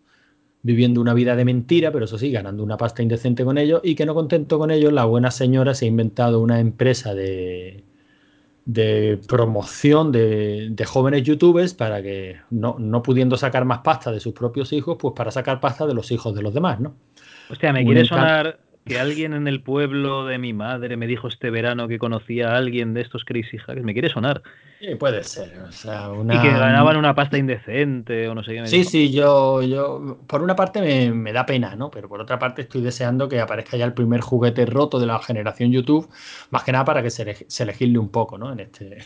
[0.62, 3.96] viviendo una vida de mentira, pero eso sí, ganando una pasta indecente con ellos, y
[3.96, 7.84] que no contento con ellos, la buena señora se ha inventado una empresa de,
[8.66, 14.34] de promoción de, jóvenes youtubers para que, no, no, pudiendo sacar más pasta de sus
[14.34, 16.94] propios hijos, pues para sacar pasta de los hijos de los demás, ¿no?
[17.50, 21.50] Hostia, me quiere sonar que alguien en el pueblo de mi madre me dijo este
[21.50, 23.84] verano que conocía a alguien de estos crazy hackers.
[23.84, 24.42] Me quiere sonar.
[24.80, 25.54] Sí, puede ser.
[25.54, 28.68] Y que ganaban una pasta indecente o no sé qué.
[28.68, 31.90] sí, sí, yo, yo, por una parte me, da pena, ¿no?
[31.90, 35.20] Pero por otra parte estoy deseando que aparezca ya el primer juguete roto de la
[35.20, 36.10] generación YouTube,
[36.52, 38.52] más que nada para que se, se legisle un poco, ¿no?
[38.52, 39.00] En este,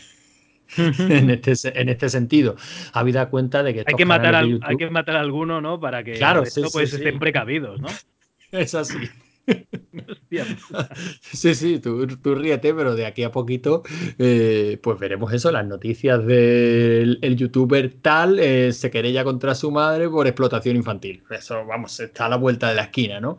[0.76, 2.56] en, este, en este sentido.
[2.92, 5.80] Habida cuenta de que hay que matar hay que matar a alguno, ¿no?
[5.80, 7.88] Para que claro, esto, pues estén precavidos, ¿no?
[8.52, 8.98] Es así.
[11.20, 13.82] sí, sí, tú, ríete, pero de aquí a poquito,
[14.18, 20.08] eh, pues veremos eso, las noticias del youtuber tal eh, se querella contra su madre
[20.08, 21.22] por explotación infantil.
[21.30, 23.38] Eso, vamos, está a la vuelta de la esquina, ¿no?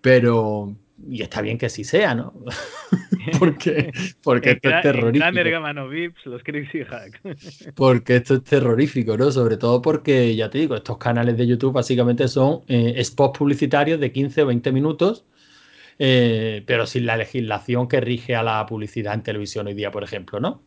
[0.00, 0.76] Pero,
[1.08, 2.32] y está bien que sí sea, ¿no?
[3.38, 3.92] porque
[4.22, 5.24] porque esto es terrorífico.
[5.24, 5.24] los
[7.74, 9.30] porque esto es terrorífico, ¿no?
[9.30, 14.00] Sobre todo porque, ya te digo, estos canales de YouTube básicamente son eh, spots publicitarios
[14.00, 15.26] de 15 o 20 minutos,
[15.98, 20.04] eh, pero sin la legislación que rige a la publicidad en televisión hoy día, por
[20.04, 20.62] ejemplo, ¿no?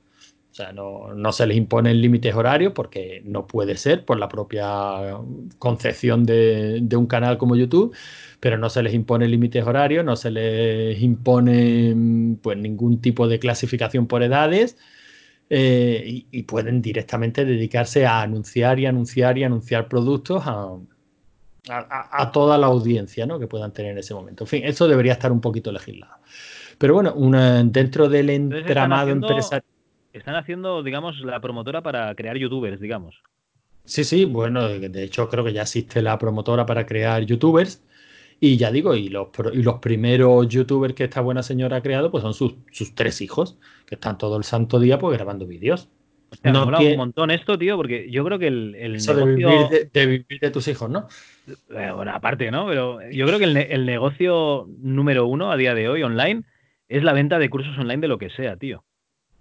[0.52, 4.28] O sea, no, no se les imponen límites horarios porque no puede ser por la
[4.28, 5.18] propia
[5.60, 7.95] concepción de, de un canal como YouTube
[8.39, 13.39] pero no se les impone límites horarios, no se les impone pues, ningún tipo de
[13.39, 14.78] clasificación por edades
[15.50, 20.78] eh, y, pueden directamente dedicarse a anunciar y anunciar y anunciar productos a,
[21.68, 23.39] a, toda la audiencia ¿no?
[23.39, 24.43] que puedan tener en ese momento.
[24.43, 26.18] En fin, eso debería estar un poquito legislado.
[26.78, 29.64] Pero bueno, una, dentro del entramado empresarial.
[30.14, 33.22] Están haciendo, digamos, la promotora para crear youtubers, digamos.
[33.86, 37.84] Sí, sí, bueno, de hecho creo que ya existe la promotora para crear youtubers.
[38.39, 42.10] Y ya digo, y los, y los primeros youtubers que esta buena señora ha creado,
[42.10, 42.55] pues son sus,
[42.95, 45.89] tres hijos, que están todo el santo día pues grabando vídeos.
[46.43, 49.26] no un montón esto, tío, porque yo creo que el, el negocio...
[49.26, 51.07] de, vivir de, vivir de, tus hijos, ¿no?
[51.47, 52.68] Eh, bueno, aparte, ¿no?
[52.68, 56.43] Pero yo creo que el, el, negocio número uno a día de hoy online
[56.88, 58.86] es la venta de cursos online de lo que sea, tío.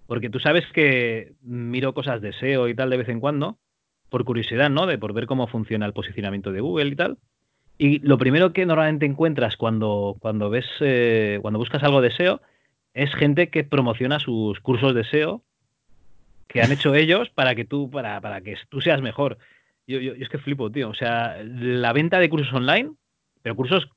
[0.09, 3.59] Porque tú sabes que miro cosas de SEO y tal de vez en cuando,
[4.09, 4.87] por curiosidad, ¿no?
[4.87, 7.19] De por ver cómo funciona el posicionamiento de Google y tal.
[7.77, 12.41] Y lo primero que normalmente encuentras cuando, cuando ves, eh, cuando buscas algo de SEO,
[12.95, 15.43] es gente que promociona sus cursos de SEO
[16.47, 19.37] que han hecho ellos para que tú, para, para que tú seas mejor.
[19.85, 20.89] Yo, yo, es que flipo, tío.
[20.89, 22.93] O sea, la venta de cursos online,
[23.43, 23.87] pero cursos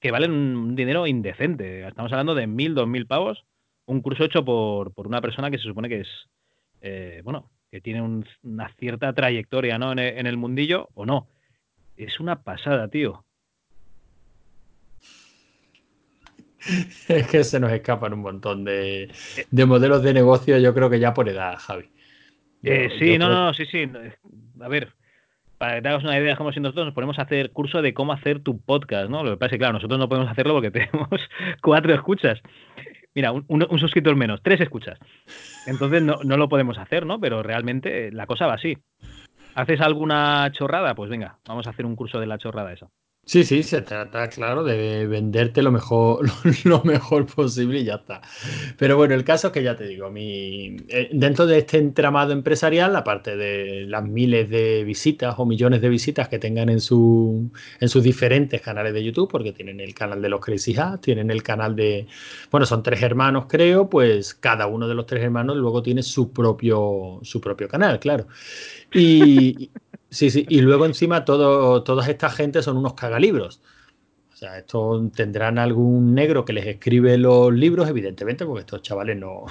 [0.00, 1.86] que valen un dinero indecente.
[1.86, 3.44] Estamos hablando de mil, dos mil pavos.
[3.90, 6.08] Un curso hecho por, por una persona que se supone que es,
[6.80, 8.02] eh, bueno, que tiene
[8.42, 9.92] una cierta trayectoria ¿no?
[9.92, 11.28] en, en el mundillo o no.
[11.96, 13.24] Es una pasada, tío.
[17.08, 19.10] es que se nos escapan un montón de,
[19.66, 21.90] modelos de negocio, yo creo que ya por edad, Javi.
[22.62, 23.90] Eh, sí, no, no, sí, sí.
[24.60, 24.92] A ver,
[25.56, 27.94] para que te hagas una idea, como si nosotros nos ponemos a hacer curso de
[27.94, 29.24] cómo hacer tu podcast, ¿no?
[29.24, 31.08] Lo que pasa es que, claro, nosotros no podemos hacerlo porque tenemos
[31.62, 32.40] cuatro escuchas.
[33.14, 34.98] Mira, un, un, suscriptor menos, tres escuchas.
[35.66, 37.20] Entonces no, no, lo podemos hacer, ¿no?
[37.20, 38.78] Pero realmente la cosa va así.
[39.54, 40.94] ¿Haces alguna chorrada?
[40.94, 42.88] Pues venga, vamos a hacer un curso de la chorrada esa.
[43.30, 46.28] Sí, sí, se trata, claro, de venderte lo mejor,
[46.64, 48.22] lo mejor posible y ya está.
[48.76, 52.32] Pero bueno, el caso es que ya te digo, mi, eh, dentro de este entramado
[52.32, 57.52] empresarial, aparte de las miles de visitas o millones de visitas que tengan en, su,
[57.78, 61.30] en sus diferentes canales de YouTube, porque tienen el canal de los Crazy Hats, tienen
[61.30, 62.08] el canal de,
[62.50, 66.32] bueno, son tres hermanos creo, pues cada uno de los tres hermanos luego tiene su
[66.32, 68.26] propio, su propio canal, claro.
[68.92, 69.70] Y,
[70.10, 73.62] Sí, sí, y luego encima todo, toda esta gente son unos cagalibros.
[74.32, 79.16] O sea, estos tendrán algún negro que les escribe los libros, evidentemente, porque estos chavales
[79.16, 79.44] no,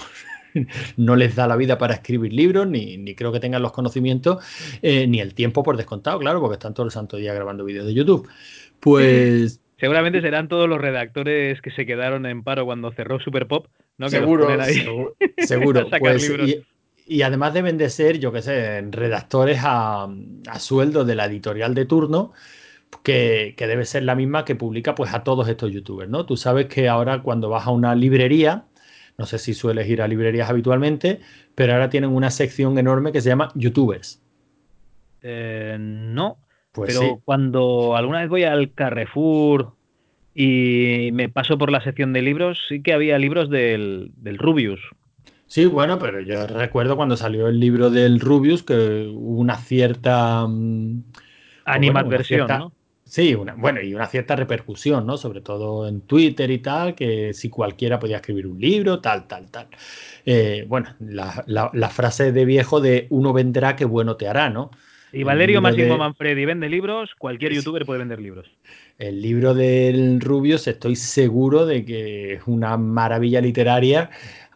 [0.97, 4.43] no les da la vida para escribir libros, ni, ni creo que tengan los conocimientos,
[4.81, 7.85] eh, ni el tiempo por descontado, claro, porque están todo el santo día grabando vídeos
[7.85, 8.27] de YouTube.
[8.79, 9.61] Pues.
[9.77, 14.09] Seguramente serán todos los redactores que se quedaron en paro cuando cerró Super Pop, ¿no?
[14.09, 14.49] seguro,
[15.37, 15.87] seguro.
[15.99, 16.65] pues, y
[17.23, 20.07] además deben de ser, yo qué sé, redactores a,
[20.59, 22.33] sueldo de la editorial de turno,
[23.03, 26.25] que, debe ser la misma que publica pues a todos estos youtubers, ¿no?
[26.25, 28.65] Tú sabes que ahora cuando vas a una librería,
[29.17, 31.19] no sé si sueles ir a librerías habitualmente,
[31.55, 34.21] pero ahora tienen una sección enorme que se llama youtubers.
[35.23, 36.37] Eh, no,
[36.71, 39.73] pues pero cuando alguna vez voy al Carrefour
[40.35, 44.79] y me paso por la sección de libros, sí que había libros del, del Rubius.
[45.49, 48.75] Sí, bueno, pero yo recuerdo cuando salió el libro del Rubius que
[49.11, 50.45] hubo una cierta...
[50.47, 51.03] mm,
[51.71, 52.47] pues bueno, Animadversión.
[52.57, 52.73] ¿no?
[53.05, 55.17] Sí, una, bueno, y una cierta repercusión, ¿no?
[55.17, 59.49] Sobre todo en Twitter y tal, que si cualquiera podía escribir un libro, tal, tal,
[59.51, 59.67] tal.
[60.25, 64.49] Eh, bueno, la, la- la frase de viejo de uno vendrá que bueno te hará,
[64.51, 64.69] ¿no?
[65.11, 68.47] Y Valerio Máximo de, Manfredi vende libros, cualquier youtuber puede vender libros.
[68.97, 74.09] el libro del Rubius estoy seguro de que es una maravilla literaria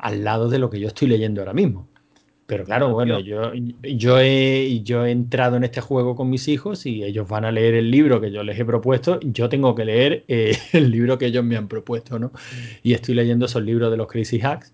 [0.03, 1.87] al lado de lo que yo estoy leyendo ahora mismo.
[2.45, 6.85] Pero claro, bueno, yo, yo he, yo he entrado en este juego con mis hijos
[6.85, 9.19] y ellos van a leer el libro que yo les he propuesto.
[9.21, 12.33] Yo tengo que leer eh, el libro que ellos me han propuesto, ¿no?
[12.83, 14.73] Y estoy leyendo esos libros de los Crazy Hacks,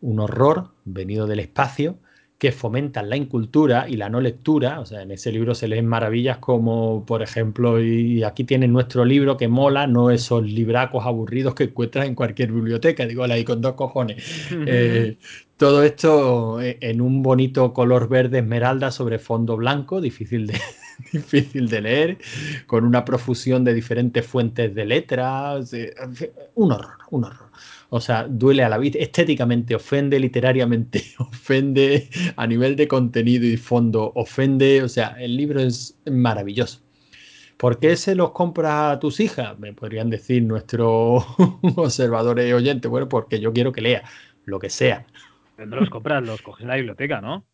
[0.00, 1.98] un horror venido del espacio
[2.42, 4.80] que fomentan la incultura y la no lectura.
[4.80, 9.04] O sea, en ese libro se leen maravillas como, por ejemplo, y aquí tienen nuestro
[9.04, 13.06] libro que mola, no esos libracos aburridos que encuentras en cualquier biblioteca.
[13.06, 14.48] Digo, ahí con dos cojones.
[14.66, 15.18] Eh,
[15.56, 20.60] todo esto eh, en un bonito color verde esmeralda sobre fondo blanco, difícil de,
[21.12, 22.18] difícil de leer,
[22.66, 25.72] con una profusión de diferentes fuentes de letras.
[25.74, 25.94] eh,
[26.56, 27.41] un horror, un horror.
[27.94, 33.58] O sea, duele a la vista, estéticamente ofende, literariamente ofende, a nivel de contenido y
[33.58, 34.82] fondo ofende.
[34.82, 36.80] O sea, el libro es maravilloso.
[37.58, 39.58] ¿Por qué se los compras a tus hijas?
[39.58, 41.22] Me podrían decir nuestros
[41.76, 42.90] observadores oyentes.
[42.90, 44.02] Bueno, porque yo quiero que lea
[44.46, 45.04] lo que sea.
[45.58, 46.22] ¿Dónde los compras?
[46.24, 47.44] Los coges en la biblioteca, ¿no?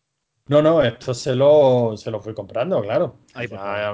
[0.49, 3.15] No, no, esto se lo, se lo fui comprando, claro.
[3.49, 3.91] Ya,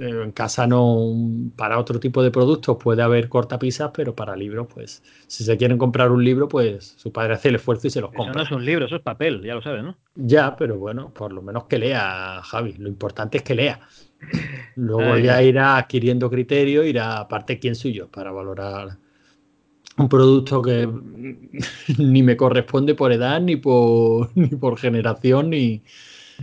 [0.00, 1.14] eh, en casa no,
[1.56, 5.78] para otro tipo de productos puede haber cortapisas, pero para libros, pues, si se quieren
[5.78, 8.42] comprar un libro, pues su padre hace el esfuerzo y se los Eso no compra.
[8.42, 9.98] es un libro, eso es papel, ya lo sabes, ¿no?
[10.14, 12.74] Ya, pero bueno, por lo menos que lea, Javi.
[12.74, 13.80] Lo importante es que lea.
[14.76, 18.98] Luego Ay, ya irá adquiriendo criterio, irá, aparte, quién soy yo para valorar
[20.00, 20.88] un producto que
[21.98, 24.30] ni me corresponde por edad, ni por,
[24.78, 25.82] generación, ni.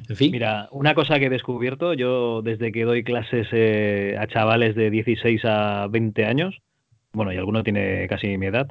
[0.09, 0.31] En fin.
[0.31, 4.91] Mira, una cosa que he descubierto, yo desde que doy clases eh, a chavales de
[4.91, 6.61] 16 a 20 años,
[7.13, 8.67] bueno, y alguno tiene casi mi edad,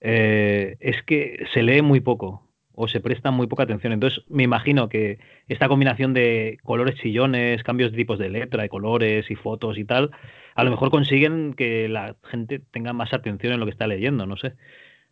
[0.00, 2.48] eh, es que se lee muy poco
[2.80, 3.92] o se presta muy poca atención.
[3.92, 5.18] Entonces, me imagino que
[5.48, 9.84] esta combinación de colores chillones, cambios de tipos de letra, de colores y fotos y
[9.84, 10.12] tal,
[10.58, 14.26] a lo mejor consiguen que la gente tenga más atención en lo que está leyendo,
[14.26, 14.54] no sé.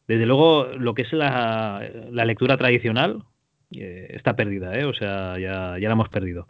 [0.08, 3.22] Desde luego, lo que es la, lectura tradicional
[3.70, 4.84] eh, está perdida, ¿eh?
[4.84, 6.48] O sea, ya, ya la hemos perdido.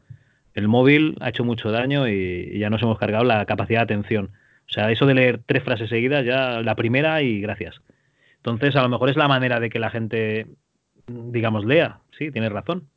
[0.55, 3.95] El móvil ha hecho mucho daño y, y ya nos hemos cargado la capacidad de
[3.95, 4.31] atención.
[4.67, 7.83] O sea, eso de leer tres frases seguidas, ya la primera y gracias.
[8.39, 10.47] Entonces, a lo mejor es la manera de que la gente,
[11.07, 12.01] digamos, lea.
[12.17, 12.89] Sí, tienes razón.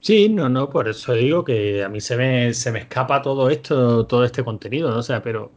[0.00, 3.50] Sí, no, no, por eso digo que a mí se me, se me escapa todo
[3.50, 4.98] esto, todo este contenido, ¿no?
[4.98, 5.52] O sea, pero,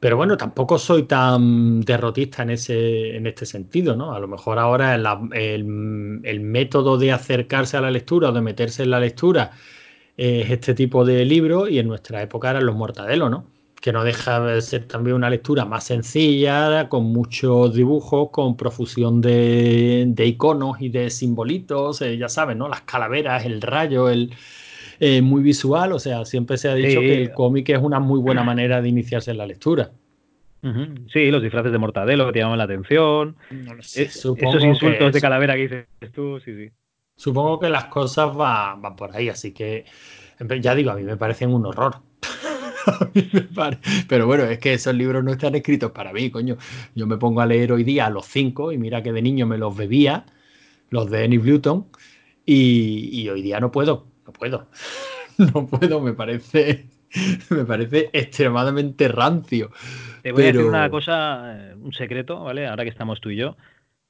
[0.00, 4.14] pero bueno, tampoco soy tan derrotista en ese, en este sentido, ¿no?
[4.14, 8.42] A lo mejor ahora la- el, el método de acercarse a la lectura o de
[8.42, 9.52] meterse en la lectura
[10.16, 13.46] es este tipo de libros y en nuestra época eran los mortadelos, ¿no?
[13.82, 19.20] Que no deja de ser también una lectura más sencilla, con muchos dibujos, con profusión
[19.20, 22.68] de, de iconos y de simbolitos, eh, ya sabes, ¿no?
[22.68, 24.32] Las calaveras, el rayo, el,
[25.00, 28.20] eh, muy visual, o sea, siempre se ha dicho que el cómic es una muy
[28.20, 29.90] buena manera de iniciarse en la lectura.
[31.12, 33.36] sí, los disfraces de mortadelo que te llaman la atención.
[33.50, 36.70] No lo sé, Eh, esos supongo que, insultos de calavera que dices tú, sí, sí.
[37.16, 39.86] supongo que las cosas van, van por ahí, así que
[40.60, 41.96] ya digo, a mí me parecen un horror.
[42.86, 43.78] A mí me pare-
[44.08, 46.56] Pero bueno, es que esos libros no están escritos para mí, coño.
[46.94, 49.46] Yo me pongo a leer hoy día a los cinco y mira que de niño
[49.46, 50.24] me los bebía,
[50.90, 51.86] los de Enid Blyton,
[52.46, 54.68] y, y hoy día no puedo, no puedo,
[55.38, 56.86] no puedo, me parece,
[57.50, 59.70] me parece extremadamente rancio.
[60.22, 62.66] Te voy a decir una cosa, eh, un secreto, ¿vale?
[62.66, 63.56] Ahora que estamos tú y yo.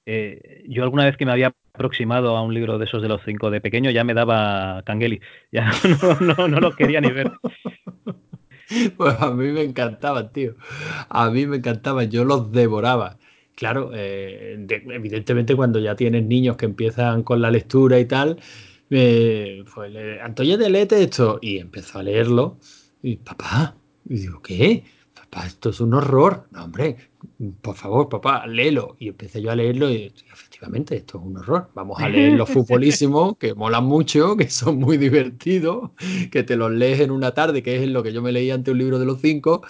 [0.05, 3.23] Eh, yo alguna vez que me había aproximado a un libro de esos de los
[3.25, 5.21] cinco de pequeño ya me daba cangueli.
[5.53, 5.71] Ya
[6.21, 7.31] no, no, no lo quería ni ver.
[8.97, 10.55] pues a mí me encantaban, tío.
[11.09, 13.19] A mí me encantaban, yo los devoraba.
[13.55, 18.41] Claro, eh, de- evidentemente cuando ya tienes niños que empiezan con la lectura y tal,
[18.91, 21.39] eh, pues le, Antoñete, léete esto.
[21.43, 22.59] Y empezó a leerlo.
[23.03, 23.77] Y papá,
[24.09, 24.85] y digo, ¿qué?
[25.15, 26.47] Papá, esto es un horror.
[26.53, 26.97] No, hombre,
[27.61, 28.97] por favor, papá, léelo.
[28.99, 30.13] Y empecé yo a leerlo y
[30.63, 31.69] efectivamente, esto es un horror.
[31.75, 35.91] Vamos a leer los futbolísimos, que molan mucho, que son muy divertidos,
[36.31, 38.71] que te los lees en una tarde, que es lo que yo me leí ante
[38.71, 39.63] un libro de los cinco.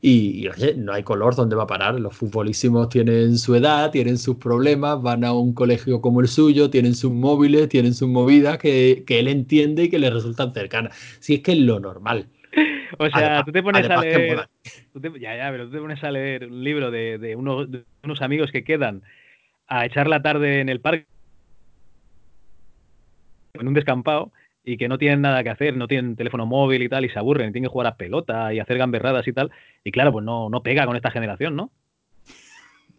[0.00, 2.00] Y, y, oye, no hay color donde va a parar.
[2.00, 6.70] Los futbolísimos tienen su edad, tienen sus problemas, van a un colegio como el suyo,
[6.70, 10.96] tienen sus móviles, tienen sus movidas que, que él entiende y que le resultan cercanas.
[11.20, 12.26] Si es que es lo normal.
[12.98, 14.48] O sea, Además- tú te pones a leer.
[14.94, 17.70] tú te- ya, ya, pero tú te pones a leer un libro de, de unos,
[17.70, 19.02] de unos amigos que quedan
[19.68, 21.06] a echar la tarde en el parque
[23.54, 24.32] en un descampado
[24.64, 27.18] y que no tienen nada que hacer, no tienen teléfono móvil y tal, y se
[27.18, 29.50] aburren, y tienen que jugar a pelota y hacer gamberradas y tal.
[29.82, 31.70] Y claro, pues no, no pega con esta generación, ¿no?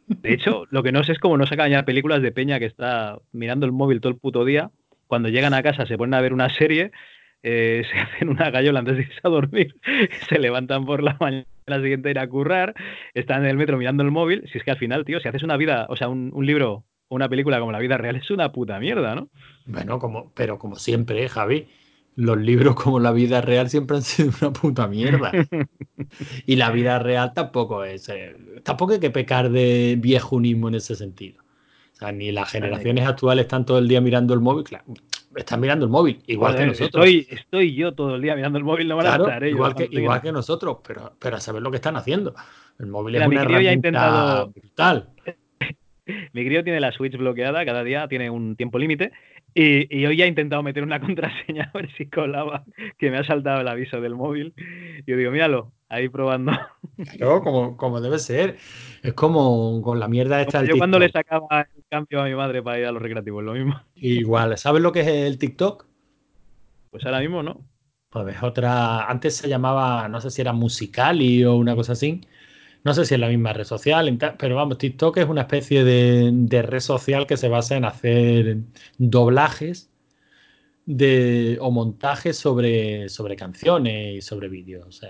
[0.07, 2.65] De hecho, lo que no sé es cómo no sacan ya películas de Peña que
[2.65, 4.71] está mirando el móvil todo el puto día.
[5.05, 6.91] Cuando llegan a casa se ponen a ver una serie,
[7.43, 9.75] eh, se hacen una gallola antes de irse a dormir,
[10.27, 11.45] se levantan por la mañana
[11.77, 12.73] siguiente a ir a currar,
[13.13, 14.43] están en el metro mirando el móvil.
[14.51, 16.85] Si es que al final, tío, si haces una vida, o sea, un, un libro
[17.09, 19.29] una película como la vida real es una puta mierda, ¿no?
[19.65, 21.67] Bueno, como, pero como siempre, ¿eh, Javi,
[22.15, 25.31] los libros como la vida real siempre han sido una puta mierda.
[26.45, 28.09] y la vida real tampoco es.
[28.09, 31.41] Eh, tampoco hay que pecar de viejunismo en ese sentido.
[31.93, 34.63] O sea, ni las generaciones actuales están todo el día mirando el móvil.
[34.63, 34.85] Claro,
[35.35, 37.05] están mirando el móvil, igual que nosotros.
[37.05, 39.55] Estoy, estoy, yo todo el día mirando el móvil, no van a estar ellos.
[39.55, 42.33] Igual, que, igual que nosotros, pero, pero a saber lo que están haciendo.
[42.79, 44.51] El móvil es una herramienta intentado...
[44.51, 45.09] brutal.
[46.33, 49.11] Mi crío tiene la Switch bloqueada, cada día tiene un tiempo límite.
[49.61, 52.63] Y, hoy ya he intentado meter una contraseña a ver si colaba,
[52.97, 54.53] que me ha saltado el aviso del móvil.
[55.05, 56.53] Yo digo, míralo, ahí probando.
[57.17, 58.57] Claro, como, como debe ser.
[59.03, 62.63] Es como con la mierda esta Yo cuando le sacaba el cambio a mi madre
[62.63, 63.81] para ir a los recreativos, lo mismo.
[63.95, 65.85] Igual, ¿sabes lo que es el TikTok?
[66.91, 67.61] Pues ahora mismo no.
[68.09, 69.09] Pues es otra.
[69.09, 72.21] Antes se llamaba, no sé si era Musicali o una cosa así
[72.89, 76.61] no sé si es la misma red social, pero vamos, TikTok es una especie de,
[76.63, 78.57] red social que se basa en hacer
[78.97, 79.91] doblajes
[80.87, 83.05] de, o montajes sobre,
[83.37, 85.01] canciones y sobre vídeos.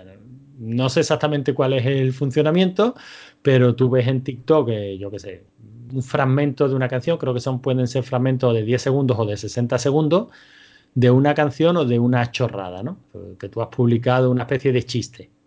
[0.58, 2.96] no sé exactamente cuál es el funcionamiento,
[3.42, 5.46] pero tú ves en TikTok, eh, yo qué sé,
[5.94, 9.26] un fragmento de una canción, creo que son, pueden ser fragmentos de 10 segundos o
[9.26, 10.28] de 60 segundos
[10.96, 12.98] de una canción o de una chorrada, ¿no?
[13.40, 15.39] Que tú has publicado una especie de chiste.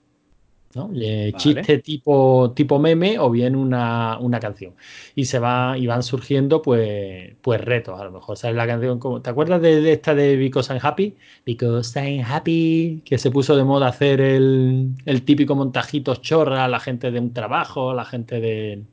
[0.74, 0.90] ¿No?
[1.36, 4.74] Chiste tipo, tipo meme o bien una, canción.
[5.14, 8.00] Y se va, y van surgiendo pues, pues retos.
[8.00, 9.20] A lo mejor sale la canción como.
[9.22, 11.16] ¿Te acuerdas de, esta de Because I'm Happy?
[11.44, 14.94] Because I'm Happy, que se puso de moda hacer el,
[15.24, 18.84] típico montajito chorra a la gente de un trabajo, a la gente de.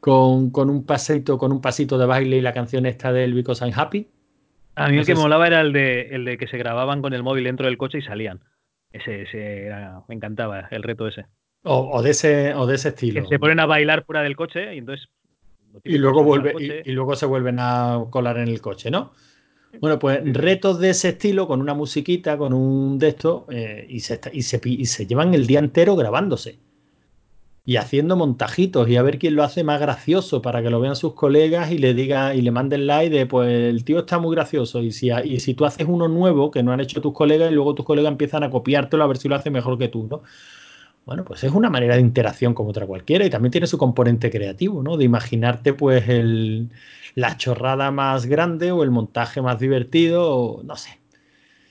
[0.00, 3.74] Con, un pasito, con un pasito de baile y la canción esta del Because I'm
[3.76, 4.08] Happy.
[4.76, 7.22] A mí el que molaba era el de, el de que se grababan con el
[7.22, 8.40] móvil dentro del coche y salían.
[8.96, 9.70] Ese,
[10.08, 11.26] me encantaba el reto ese.
[11.62, 13.22] O, de ese, o de ese estilo.
[13.22, 15.08] Que se ponen a bailar fuera del coche y entonces.
[15.84, 19.12] Y luego, vuelve, y, luego se vuelven a colar en el coche, ¿no?
[19.80, 24.00] Bueno, pues retos de ese estilo con una musiquita, con un de estos, eh, y,
[24.00, 26.58] se, y, se, y se llevan el día entero grabándose
[27.66, 30.94] y haciendo montajitos y a ver quién lo hace más gracioso para que lo vean
[30.96, 34.36] sus colegas y le diga y le manden like de pues el tío está muy
[34.36, 37.50] gracioso y si, y si tú haces uno nuevo que no han hecho tus colegas
[37.50, 40.06] y luego tus colegas empiezan a copiártelo a ver si lo hace mejor que tú,
[40.08, 40.22] ¿no?
[41.06, 44.30] Bueno, pues es una manera de interacción como otra cualquiera y también tiene su componente
[44.30, 44.96] creativo, ¿no?
[44.96, 46.70] De imaginarte pues el,
[47.14, 51.00] la chorrada más grande o el montaje más divertido o no sé.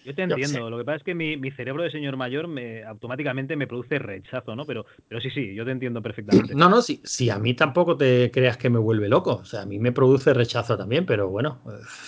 [0.06, 0.70] Yo te entiendo.
[0.70, 4.56] Lo que pasa es que mi, cerebro de señor mayor me automáticamente me produce rechazo,
[4.56, 4.64] ¿no?
[4.66, 6.54] Pero, pero sí, sí, yo te entiendo perfectamente.
[6.54, 9.38] No, no, sí, sí, a mí tampoco te creas que me vuelve loco.
[9.38, 11.60] O sea, a mí me produce rechazo también, pero bueno,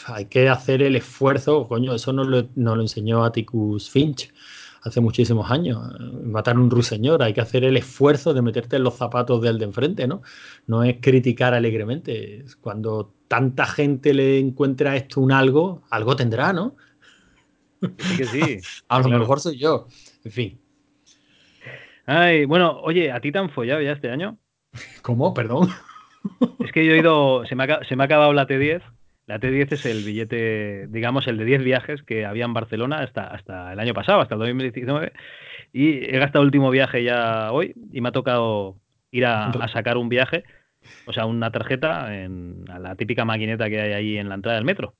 [0.06, 1.68] hay que hacer el esfuerzo.
[1.68, 4.32] Coño, eso nos lo, lo enseñó Atticus Finch
[4.84, 5.80] hace muchísimos años.
[6.24, 9.58] Matar a un ruiseñor, hay que hacer el esfuerzo de meterte en los zapatos del
[9.58, 10.22] de enfrente, ¿no?
[10.68, 12.46] No es criticar alegremente.
[12.62, 16.76] Cuando tanta gente le encuentra esto un algo, algo tendrá, ¿no?
[17.82, 18.58] Sí que sí.
[18.88, 19.88] a lo mejor soy yo.
[20.24, 20.60] En fin.
[22.06, 24.38] Ay, bueno, oye, ¿a ti te han follado ya este año?
[25.02, 25.34] ¿Cómo?
[25.34, 25.70] Perdón.
[26.60, 28.82] Es que yo he ido, se me ha, se me ha acabado la T10.
[29.28, 33.28] La T10 es el billete, digamos, el de 10 viajes que había en Barcelona hasta,
[33.28, 35.14] hasta el año pasado, hasta el 2019.
[35.72, 38.78] Y he gastado el último viaje ya hoy y me ha tocado
[39.12, 40.44] ir a, sacar un viaje,
[41.06, 44.58] o sea, una tarjeta en a la típica maquineta que hay ahí en la entrada
[44.58, 44.96] del metro.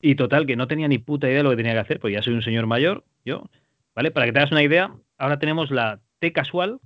[0.00, 2.14] Y total, que no tenía ni puta idea de lo que tenía que hacer, pues
[2.14, 3.50] ya soy un señor mayor, yo,
[3.94, 4.10] ¿vale?
[4.10, 6.80] Para que te hagas una idea, ahora tenemos la T casual,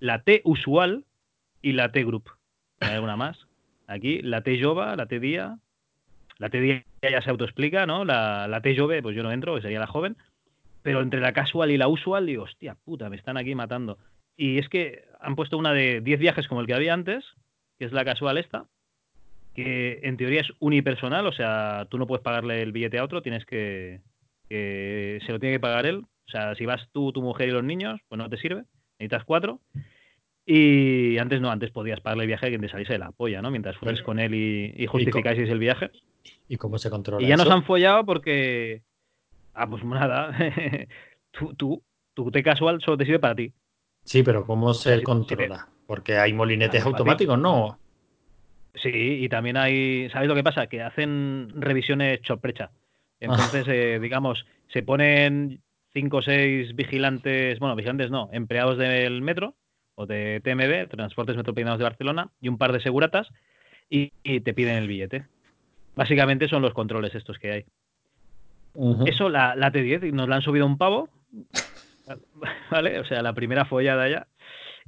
[0.00, 1.04] la T usual
[1.62, 2.30] y la T group.
[2.80, 3.46] ¿Hay alguna más?
[3.86, 5.58] Aquí, la T jova, la T día,
[6.38, 8.04] la T día ya se autoexplica, ¿no?
[8.04, 10.16] La, la T jove, pues yo no entro, que sería la joven.
[10.82, 13.98] Pero entre la casual y la usual, digo, hostia puta, me están aquí matando.
[14.36, 17.24] Y es que han puesto una de 10 viajes como el que había antes,
[17.78, 18.66] que es la casual esta,
[19.58, 23.22] que en teoría es unipersonal, o sea, tú no puedes pagarle el billete a otro,
[23.22, 24.00] tienes que,
[24.48, 26.04] se lo tiene que pagar él.
[26.28, 28.66] O sea, si vas tú, tu mujer y los niños, pues no te sirve,
[29.00, 29.60] necesitas cuatro.
[30.46, 33.42] Y antes no, antes podías pagarle el viaje a quien te saliese de la polla,
[33.42, 33.50] ¿no?
[33.50, 35.90] Mientras fueres con él y, y justificáis el viaje.
[36.46, 37.26] ¿Y cómo se controla?
[37.26, 38.82] Y ya nos han follado porque.
[39.54, 40.38] Ah, pues nada.
[41.32, 41.82] tú, tú,
[42.14, 43.52] tu té casual solo te sirve para ti.
[44.04, 45.68] Sí, pero ¿cómo se controla?
[45.88, 47.76] Porque hay molinetes automáticos, ¿no?
[48.82, 50.66] Sí, y también hay, ¿sabéis lo que pasa?
[50.66, 52.70] Que hacen revisiones sorpresa.
[53.20, 55.60] Entonces, eh, digamos, se ponen
[55.92, 59.54] cinco o seis vigilantes, bueno, vigilantes no, empleados del metro
[59.96, 63.28] o de TMB, Transportes Metropolitanos de Barcelona, y un par de seguratas,
[63.90, 65.26] y, te piden el billete.
[65.96, 67.64] Básicamente son los controles estos que hay.
[69.06, 71.08] Eso, la, la T10, nos la han subido un pavo,
[72.70, 73.00] ¿vale?
[73.00, 74.28] O sea, la primera follada ya.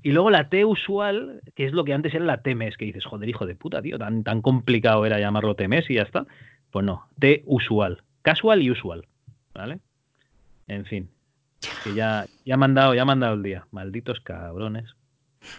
[0.03, 3.05] Y luego la T usual, que es lo que antes era la T-MES, que dices,
[3.05, 6.27] joder, hijo de puta, tío, tan, tan complicado era llamarlo T-MES y ya está.
[6.71, 8.03] Pues no, T usual.
[8.23, 9.07] Casual y usual.
[9.55, 9.81] ¿Vale?
[10.69, 11.11] En fin.
[11.85, 13.67] Que ya, ya me han dado, ya me el día.
[13.71, 14.95] Malditos cabrones.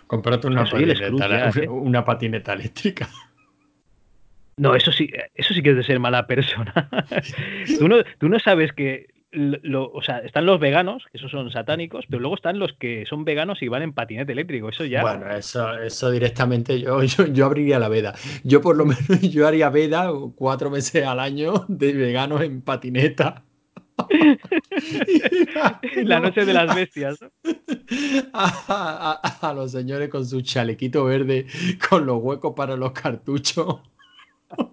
[0.07, 1.67] Comprate una, patineta, ¿eh?
[1.67, 3.09] una patineta eléctrica.
[4.57, 6.89] No, eso sí, eso sí que es de ser mala persona.
[7.79, 12.05] tú, no, tú no sabes que o sea, están los veganos, que esos son satánicos,
[12.09, 14.69] pero luego están los que son veganos y van en patinete eléctrico.
[14.69, 15.01] Eso ya.
[15.01, 18.13] Bueno, eso, eso directamente yo, yo, abriría la veda.
[18.43, 23.43] Yo por lo menos yo haría veda cuatro meses al año de veganos en patineta.
[26.03, 27.19] la noche de las bestias.
[28.33, 31.45] A, los señores con su chalequito verde,
[31.89, 33.79] con los huecos para los cartuchos.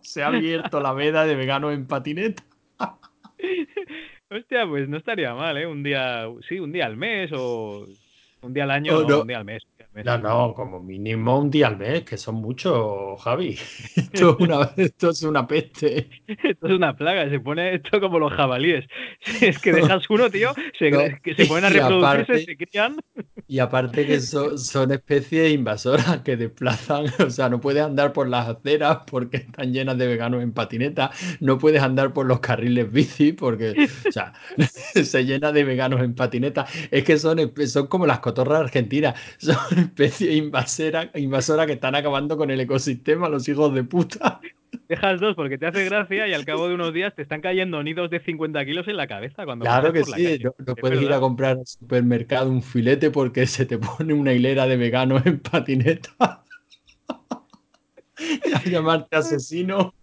[0.00, 2.42] Se ha abierto la veda de veganos en patineta.
[4.30, 5.66] Hostia, pues no estaría mal, ¿eh?
[5.66, 7.86] Un día, sí, un día al mes o
[8.42, 9.62] un día al año, oh, un día al mes.
[10.04, 13.58] No, no, como mínimo un día al mes, que son muchos, Javi.
[13.96, 16.08] Esto es una, esto es una peste.
[16.26, 18.86] Esto es una plaga, se pone esto como los jabalíes.
[19.40, 20.90] Es que dejas uno, tío, se,
[21.22, 22.96] que se ponen a reproducirse, se crían.
[23.46, 28.48] Y aparte que son, especies invasoras que desplazan, o sea, no puedes andar por las
[28.48, 33.32] aceras porque están llenas de veganos en patineta, no puedes andar por los carriles bici
[33.32, 34.32] porque, o sea,
[35.02, 36.66] se llena de veganos en patineta.
[36.90, 42.36] Es que son, son como las cotorras argentinas, son especie invasora, invasora que están acabando
[42.36, 44.40] con el ecosistema, los hijos de puta.
[44.88, 47.82] Dejas dos porque te hace gracia y al cabo de unos días te están cayendo
[47.82, 49.44] nidos de 50 kilos en la cabeza.
[49.44, 53.66] Cuando claro que sí, no, puedes ir a comprar al supermercado un filete porque se
[53.66, 56.44] te pone una hilera de veganos en patineta.
[58.54, 59.94] a llamarte asesino.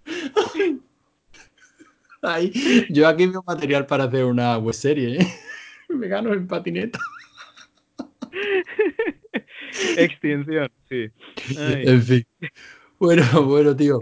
[2.89, 5.27] yo aquí veo material para hacer una web serie, ¿eh?
[5.89, 6.99] Veganos en patineta.
[9.97, 11.09] Extinción, sí.
[11.57, 12.25] En fin.
[12.99, 13.99] Bueno, bueno, tío.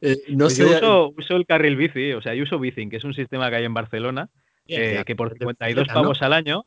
[0.00, 0.80] Eh, no pues sé.
[0.80, 3.56] Yo uso, el carril bici, o sea, yo uso Bicing, que es un sistema que
[3.56, 4.28] hay en Barcelona,
[4.66, 6.64] eh, que por 52 pavos al año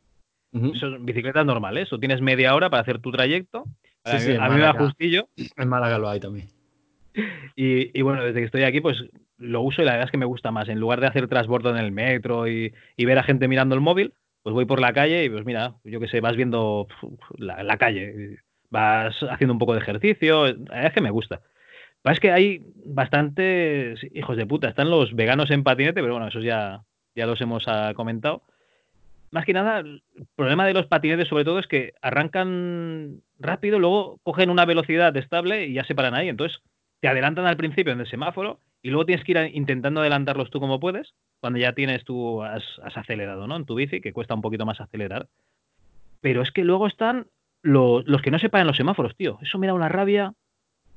[0.80, 1.92] son bicicletas normales.
[1.92, 3.66] O tienes media hora para hacer tu trayecto.
[4.06, 5.28] Sí, sí, a mí me da justillo.
[5.58, 6.48] En Málaga lo hay también.
[7.58, 8.98] Y, bueno, desde que estoy aquí, pues
[9.38, 10.68] lo uso y la verdad es que me gusta más.
[10.68, 13.80] En lugar de hacer transbordo en el metro y, y ver a gente mirando el
[13.80, 14.14] móvil,
[14.46, 16.88] pues voy por la calle y pues mira, yo qué sé, vas viendo
[17.40, 18.38] la, calle,
[18.70, 21.42] vas haciendo un poco de ejercicio, es que me gusta.
[22.04, 26.44] Es que hay bastantes hijos de puta, están los veganos en patinete, pero bueno, esos
[26.44, 26.84] ya,
[27.16, 28.44] ya los hemos ah, comentado.
[29.32, 30.04] Más que nada, el
[30.36, 35.66] problema de los patinetes sobre todo es que arrancan rápido, luego cogen una velocidad estable
[35.66, 36.30] y ya se paran ahí.
[36.30, 36.62] Entonces,
[37.02, 40.60] te adelantan al principio en el semáforo y luego tienes que ir intentando adelantarlos tú
[40.60, 43.56] como puedes, cuando ya tienes tú, has, acelerado, ¿no?
[43.56, 45.28] En tu bici, que cuesta un poquito más acelerar.
[46.22, 47.28] Pero es que luego están
[47.66, 49.40] los, que no se paran los semáforos, tío.
[49.42, 50.34] Eso me da una rabia.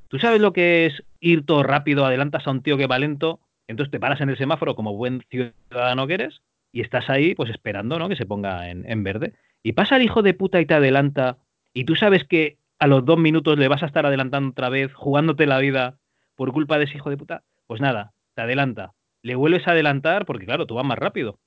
[0.08, 3.40] ¿Tú sabes lo que es ir todo rápido, adelantas a un tío que va lento,
[3.66, 6.42] entonces te paras en el semáforo como buen ciudadano que eres
[6.72, 8.08] y estás ahí pues esperando, ¿no?
[8.08, 9.34] Que se ponga en, en verde.
[9.62, 11.38] Y pasa el hijo de puta y te adelanta
[11.72, 14.92] y tú sabes que a los dos minutos le vas a estar adelantando otra vez,
[14.94, 15.98] jugándote la vida
[16.36, 17.42] por culpa de ese hijo de puta.
[17.66, 18.92] Pues nada, te adelanta.
[19.22, 21.38] Le vuelves a adelantar porque, claro, tú vas más rápido.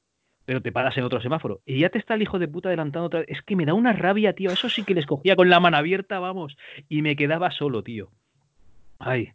[0.45, 1.61] Pero te paras en otro semáforo.
[1.65, 3.29] Y ya te está el hijo de puta adelantando otra vez.
[3.29, 4.51] Es que me da una rabia, tío.
[4.51, 6.57] Eso sí que les cogía con la mano abierta, vamos.
[6.89, 8.11] Y me quedaba solo, tío.
[8.99, 9.33] Ay.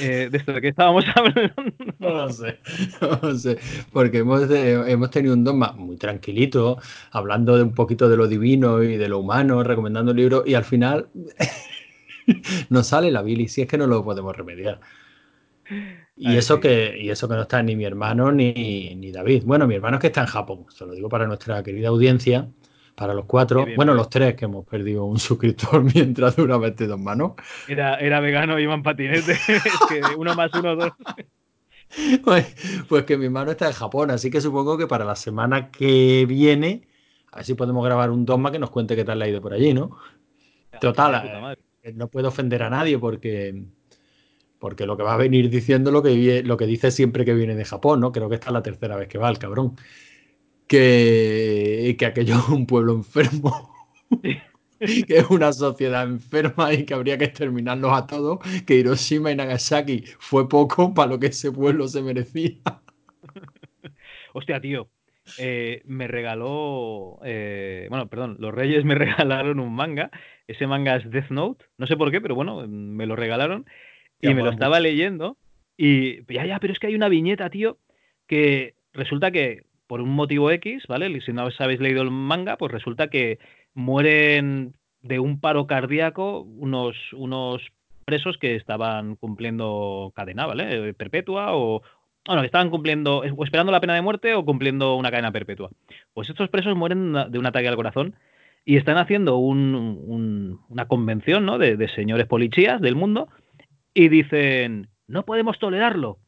[0.00, 1.52] Eh, de esto de qué estábamos hablando.
[1.98, 2.58] No lo sé,
[3.00, 3.58] no lo sé,
[3.92, 6.78] porque hemos, hemos tenido un dogma muy tranquilito,
[7.12, 10.64] hablando de un poquito de lo divino y de lo humano, recomendando libros, y al
[10.64, 11.08] final
[12.68, 14.80] nos sale la Billy, si es que no lo podemos remediar.
[16.16, 19.42] Y eso, que, y eso que no está ni mi hermano ni, ni, David.
[19.44, 22.48] Bueno, mi hermano es que está en Japón, se lo digo para nuestra querida audiencia,
[22.94, 27.00] para los cuatro, bueno, los tres que hemos perdido un suscriptor mientras dura de dos
[27.00, 27.32] manos.
[27.68, 30.92] Era, era vegano, iban patinete, es que uno más uno, dos.
[32.24, 35.70] Pues, pues, que mi hermano está en Japón, así que supongo que para la semana
[35.70, 36.88] que viene,
[37.30, 39.40] a ver si podemos grabar un dogma que nos cuente qué tal le ha ido
[39.40, 39.96] por allí, ¿no?
[40.80, 43.64] Total, eh, no puedo ofender a nadie porque
[44.58, 47.54] porque lo que va a venir diciendo lo que, lo que dice siempre que viene
[47.56, 48.12] de Japón, ¿no?
[48.12, 49.76] Creo que esta es la tercera vez que va el cabrón.
[50.68, 53.72] Que, que aquello es un pueblo enfermo.
[54.80, 59.36] que es una sociedad enferma y que habría que exterminarlos a todos, que Hiroshima y
[59.36, 62.52] Nagasaki fue poco para lo que ese pueblo se merecía.
[64.32, 64.90] Hostia, tío.
[65.36, 67.18] eh, me regaló.
[67.24, 70.10] eh, bueno, perdón, los Reyes me regalaron un manga.
[70.46, 71.66] Ese manga es Death Note.
[71.78, 73.66] No sé por qué, pero bueno, me lo regalaron.
[74.20, 75.36] Y me lo estaba leyendo.
[75.76, 77.78] Y ya, ya, pero es que hay una viñeta, tío,
[78.26, 81.20] que resulta que por un motivo X, ¿vale?
[81.20, 83.38] Si no os habéis leído el manga, pues resulta que
[83.74, 87.62] mueren de un paro cardíaco unos, unos
[88.04, 90.92] presos que estaban cumpliendo cadena, ¿vale?
[90.94, 91.82] Perpetua o...
[92.26, 95.70] Bueno, que estaban cumpliendo, o esperando la pena de muerte o cumpliendo una cadena perpetua.
[96.12, 98.16] Pues estos presos mueren de un ataque al corazón
[98.64, 101.58] y están haciendo un- un- una convención, ¿no?
[101.58, 103.28] De, de señores policías del mundo
[103.96, 106.18] y dicen, no podemos tolerarlo.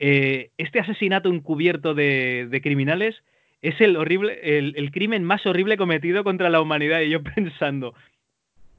[0.00, 3.22] Eh, este asesinato encubierto de, criminales
[3.62, 7.02] es el horrible, el, crimen más horrible cometido contra la humanidad.
[7.02, 7.94] Y yo pensando,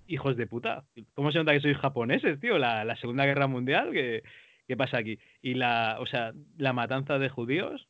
[0.05, 0.83] hijos de puta,
[1.13, 2.57] ¿cómo se nota que sois japoneses, tío?
[2.57, 4.21] La, Segunda Guerra Mundial, ¿qué,
[4.67, 5.17] qué pasa aquí?
[5.41, 7.88] Y la, o sea, la matanza de judíos,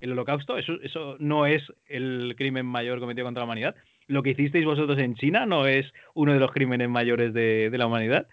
[0.00, 3.74] el holocausto, eso, eso no es el crimen mayor cometido contra la humanidad.
[4.06, 7.88] Lo que hicisteis vosotros en China no es uno de los crímenes mayores de la
[7.88, 8.28] humanidad.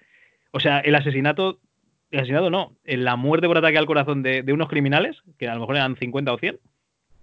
[0.58, 1.60] O sea, el asesinato,
[2.12, 5.54] el asesinato no, la muerte por ataque al corazón de, de unos criminales, que a
[5.54, 6.60] lo mejor eran 50 o 100,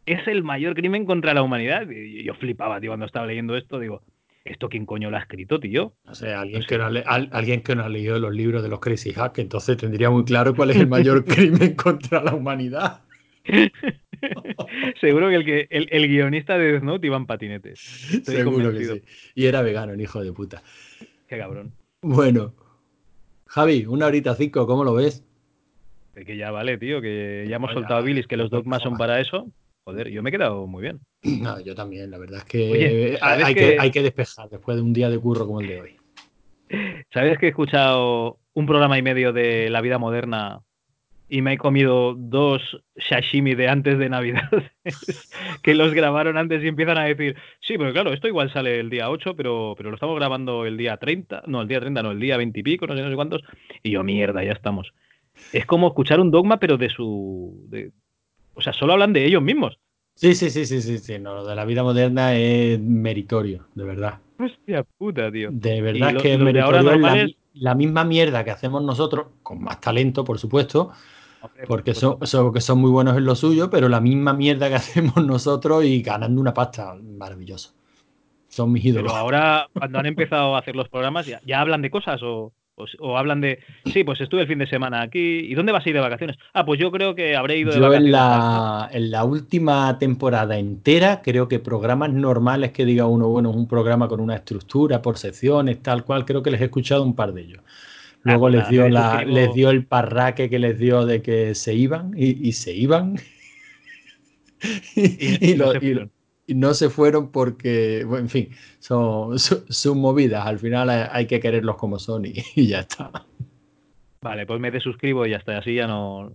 [0.07, 1.89] es el mayor crimen contra la humanidad.
[1.91, 4.03] Y yo flipaba, tío, cuando estaba leyendo esto, digo,
[4.45, 5.95] ¿esto quién coño lo ha escrito, tío?
[6.07, 8.69] O sea, alguien, que no ha al- alguien que no ha leído los libros de
[8.69, 13.01] los Crazy Hack, entonces tendría muy claro cuál es el mayor crimen contra la humanidad.
[15.01, 18.11] Seguro que el, que el, el guionista de Death Note iba en patinetes.
[18.13, 19.03] Estoy Seguro que sí.
[19.35, 20.63] Y era vegano, el hijo de puta.
[21.29, 21.73] Qué cabrón.
[22.03, 22.55] Bueno,
[23.55, 25.25] Javi, una horita cinco, ¿cómo lo ves?
[26.15, 29.47] Que ya vale, tío, que ya hemos soltado bilis, que los dogmas son para eso.
[29.85, 31.01] Joder, yo me he quedado muy bien.
[31.23, 34.03] No, yo también, la verdad es que, Oye, hay, ¿sabes hay que- que hay que
[34.03, 35.97] despejar después de un día de curro como el de hoy.
[37.13, 40.61] ¿Sabes que he escuchado un programa y medio de la vida moderna
[41.35, 44.49] y me he comido dos sashimi de antes de Navidad?
[45.65, 48.89] que los grabaron antes y empiezan a decir, sí, pero claro, esto igual sale el
[48.89, 52.13] día 8, pero, pero lo estamos grabando el día 30, no, el día 30, no,
[52.13, 53.43] el día 20 y pico, no sé, no sé cuántos.
[53.83, 54.95] Y yo, mierda, ya estamos.
[55.53, 57.67] Es como escuchar un dogma, pero de su...
[57.69, 57.91] de-
[58.55, 59.81] o sea, solo hablan de ellos mismos.
[60.15, 61.19] Sí, sí, sí, sí, sí, sí.
[61.19, 64.21] No, lo de la vida moderna es meritorio, de verdad.
[64.39, 65.49] Hostia puta, tío.
[65.51, 69.81] De verdad que es ahora meritorio es la, misma mierda que hacemos nosotros, con más
[69.81, 70.93] talento, por supuesto,
[71.65, 74.69] porque por son, son- que son muy buenos en lo suyo, pero la misma mierda
[74.69, 77.73] que hacemos nosotros y ganando una pasta, maravilloso.
[78.49, 79.13] Son mis ídolos.
[79.13, 82.53] Pero ahora, cuando han empezado a hacer los programas, ¿ya, ya hablan de cosas o,
[82.77, 85.85] o, o hablan de, sí, pues estuve el fin de semana aquí, ¿y dónde vas
[85.85, 86.37] a ir de vacaciones?
[86.53, 88.05] Ah, pues yo creo que habré ido de Yo vacaciones.
[88.05, 93.51] en la, en la última temporada entera, creo que programas normales que diga uno, bueno,
[93.51, 97.03] es un programa con una estructura por secciones, tal cual, creo que les he escuchado
[97.03, 97.63] un par de ellos.
[98.25, 102.13] Luego les, dio la, les dio el parraque que les dio de que se iban
[102.17, 103.17] y, y se iban.
[104.97, 106.11] Y, y no lo- se y- fueron.
[106.47, 108.49] y no se fueron porque, bueno, en fin,
[108.79, 110.47] son, son, son movidas.
[110.47, 113.11] Al final hay, que quererlos como son y, y ya está.
[114.23, 116.33] Vale, pues me desuscribo y ya está, así ya no,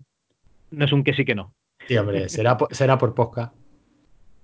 [0.72, 1.54] no es un que sí que no.
[1.88, 3.56] Sí, hombre, será será por podcast.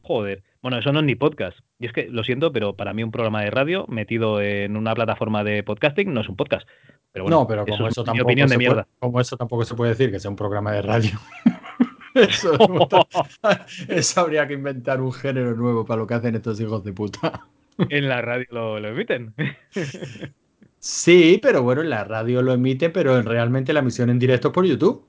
[0.01, 0.43] Joder.
[0.63, 1.59] Bueno, eso no es ni podcast.
[1.79, 4.95] Y es que, lo siento, pero para mí un programa de radio metido en una
[4.95, 6.67] plataforma de podcasting no es un podcast.
[7.11, 8.87] Pero bueno, no, pero como es eso, mi tampoco opinión de puede, mierda.
[8.99, 11.11] como eso tampoco se puede decir que sea un programa de radio.
[12.13, 12.57] eso,
[13.89, 17.45] eso habría que inventar un género nuevo para lo que hacen estos hijos de puta.
[17.77, 19.33] en la radio lo, lo emiten.
[20.77, 24.53] Sí, pero bueno, en la radio lo emite, pero realmente la emisión en directo es
[24.53, 25.03] por YouTube.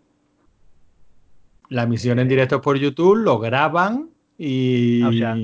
[1.68, 4.08] La emisión en directo es por YouTube, lo graban
[4.38, 5.36] y Ah, o sea,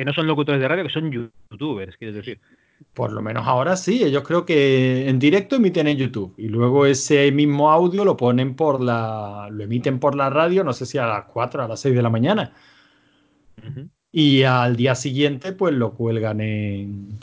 [0.00, 2.40] que no son locutores de radio, que son youtubers, quieres decir.
[2.94, 6.86] por lo menos ahora sí, ellos creo que en directo emiten en YouTube y luego
[6.86, 10.96] ese mismo audio lo ponen por la, lo emiten por la radio, no sé si
[10.96, 12.54] a las 4, a las 6 de la mañana.
[14.10, 17.18] Y al día siguiente, pues lo cuelgan en,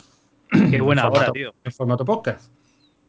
[0.70, 1.54] Qué buena en hora, tío.
[1.64, 2.52] en formato podcast.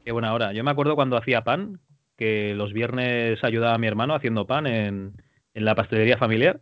[0.03, 0.51] Qué buena hora.
[0.51, 1.79] Yo me acuerdo cuando hacía pan,
[2.17, 5.13] que los viernes ayudaba a mi hermano haciendo pan en,
[5.53, 6.59] en la pastelería familiar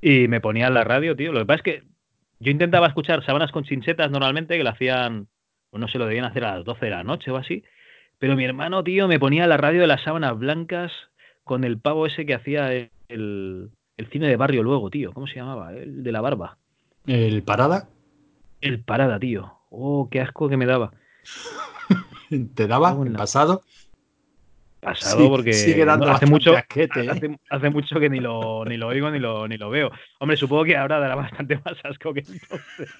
[0.00, 1.32] y me ponía en la radio, tío.
[1.32, 1.91] Lo que pasa es que
[2.42, 5.28] yo intentaba escuchar sábanas con chinchetas normalmente, que lo hacían,
[5.70, 7.64] pues no sé, lo debían hacer a las 12 de la noche o así.
[8.18, 10.92] Pero mi hermano, tío, me ponía la radio de las sábanas blancas
[11.44, 12.90] con el pavo ese que hacía el,
[13.96, 15.12] el cine de barrio luego, tío.
[15.12, 15.72] ¿Cómo se llamaba?
[15.72, 16.58] El de la barba.
[17.06, 17.88] El parada
[18.60, 19.58] El parada, tío.
[19.70, 20.92] Oh, qué asco que me daba.
[22.54, 23.62] te daba en la- pasado.
[24.82, 27.08] Pasado Sí, porque sigue dando hace mucho, asquete, ¿eh?
[27.08, 29.92] hace, hace mucho que ni lo, ni lo oigo ni lo, ni lo veo.
[30.18, 32.90] Hombre, supongo que ahora dará bastante más asco que entonces.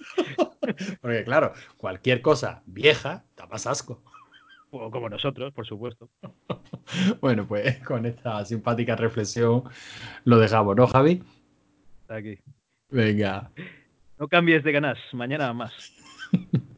[1.01, 4.01] Porque claro, cualquier cosa vieja da más asco.
[4.71, 6.09] Como nosotros, por supuesto.
[7.21, 9.65] Bueno, pues con esta simpática reflexión
[10.25, 11.23] lo dejamos, ¿no, Javi?
[12.09, 12.39] Aquí.
[12.91, 13.51] Venga.
[14.19, 15.73] No cambies de ganas, mañana más.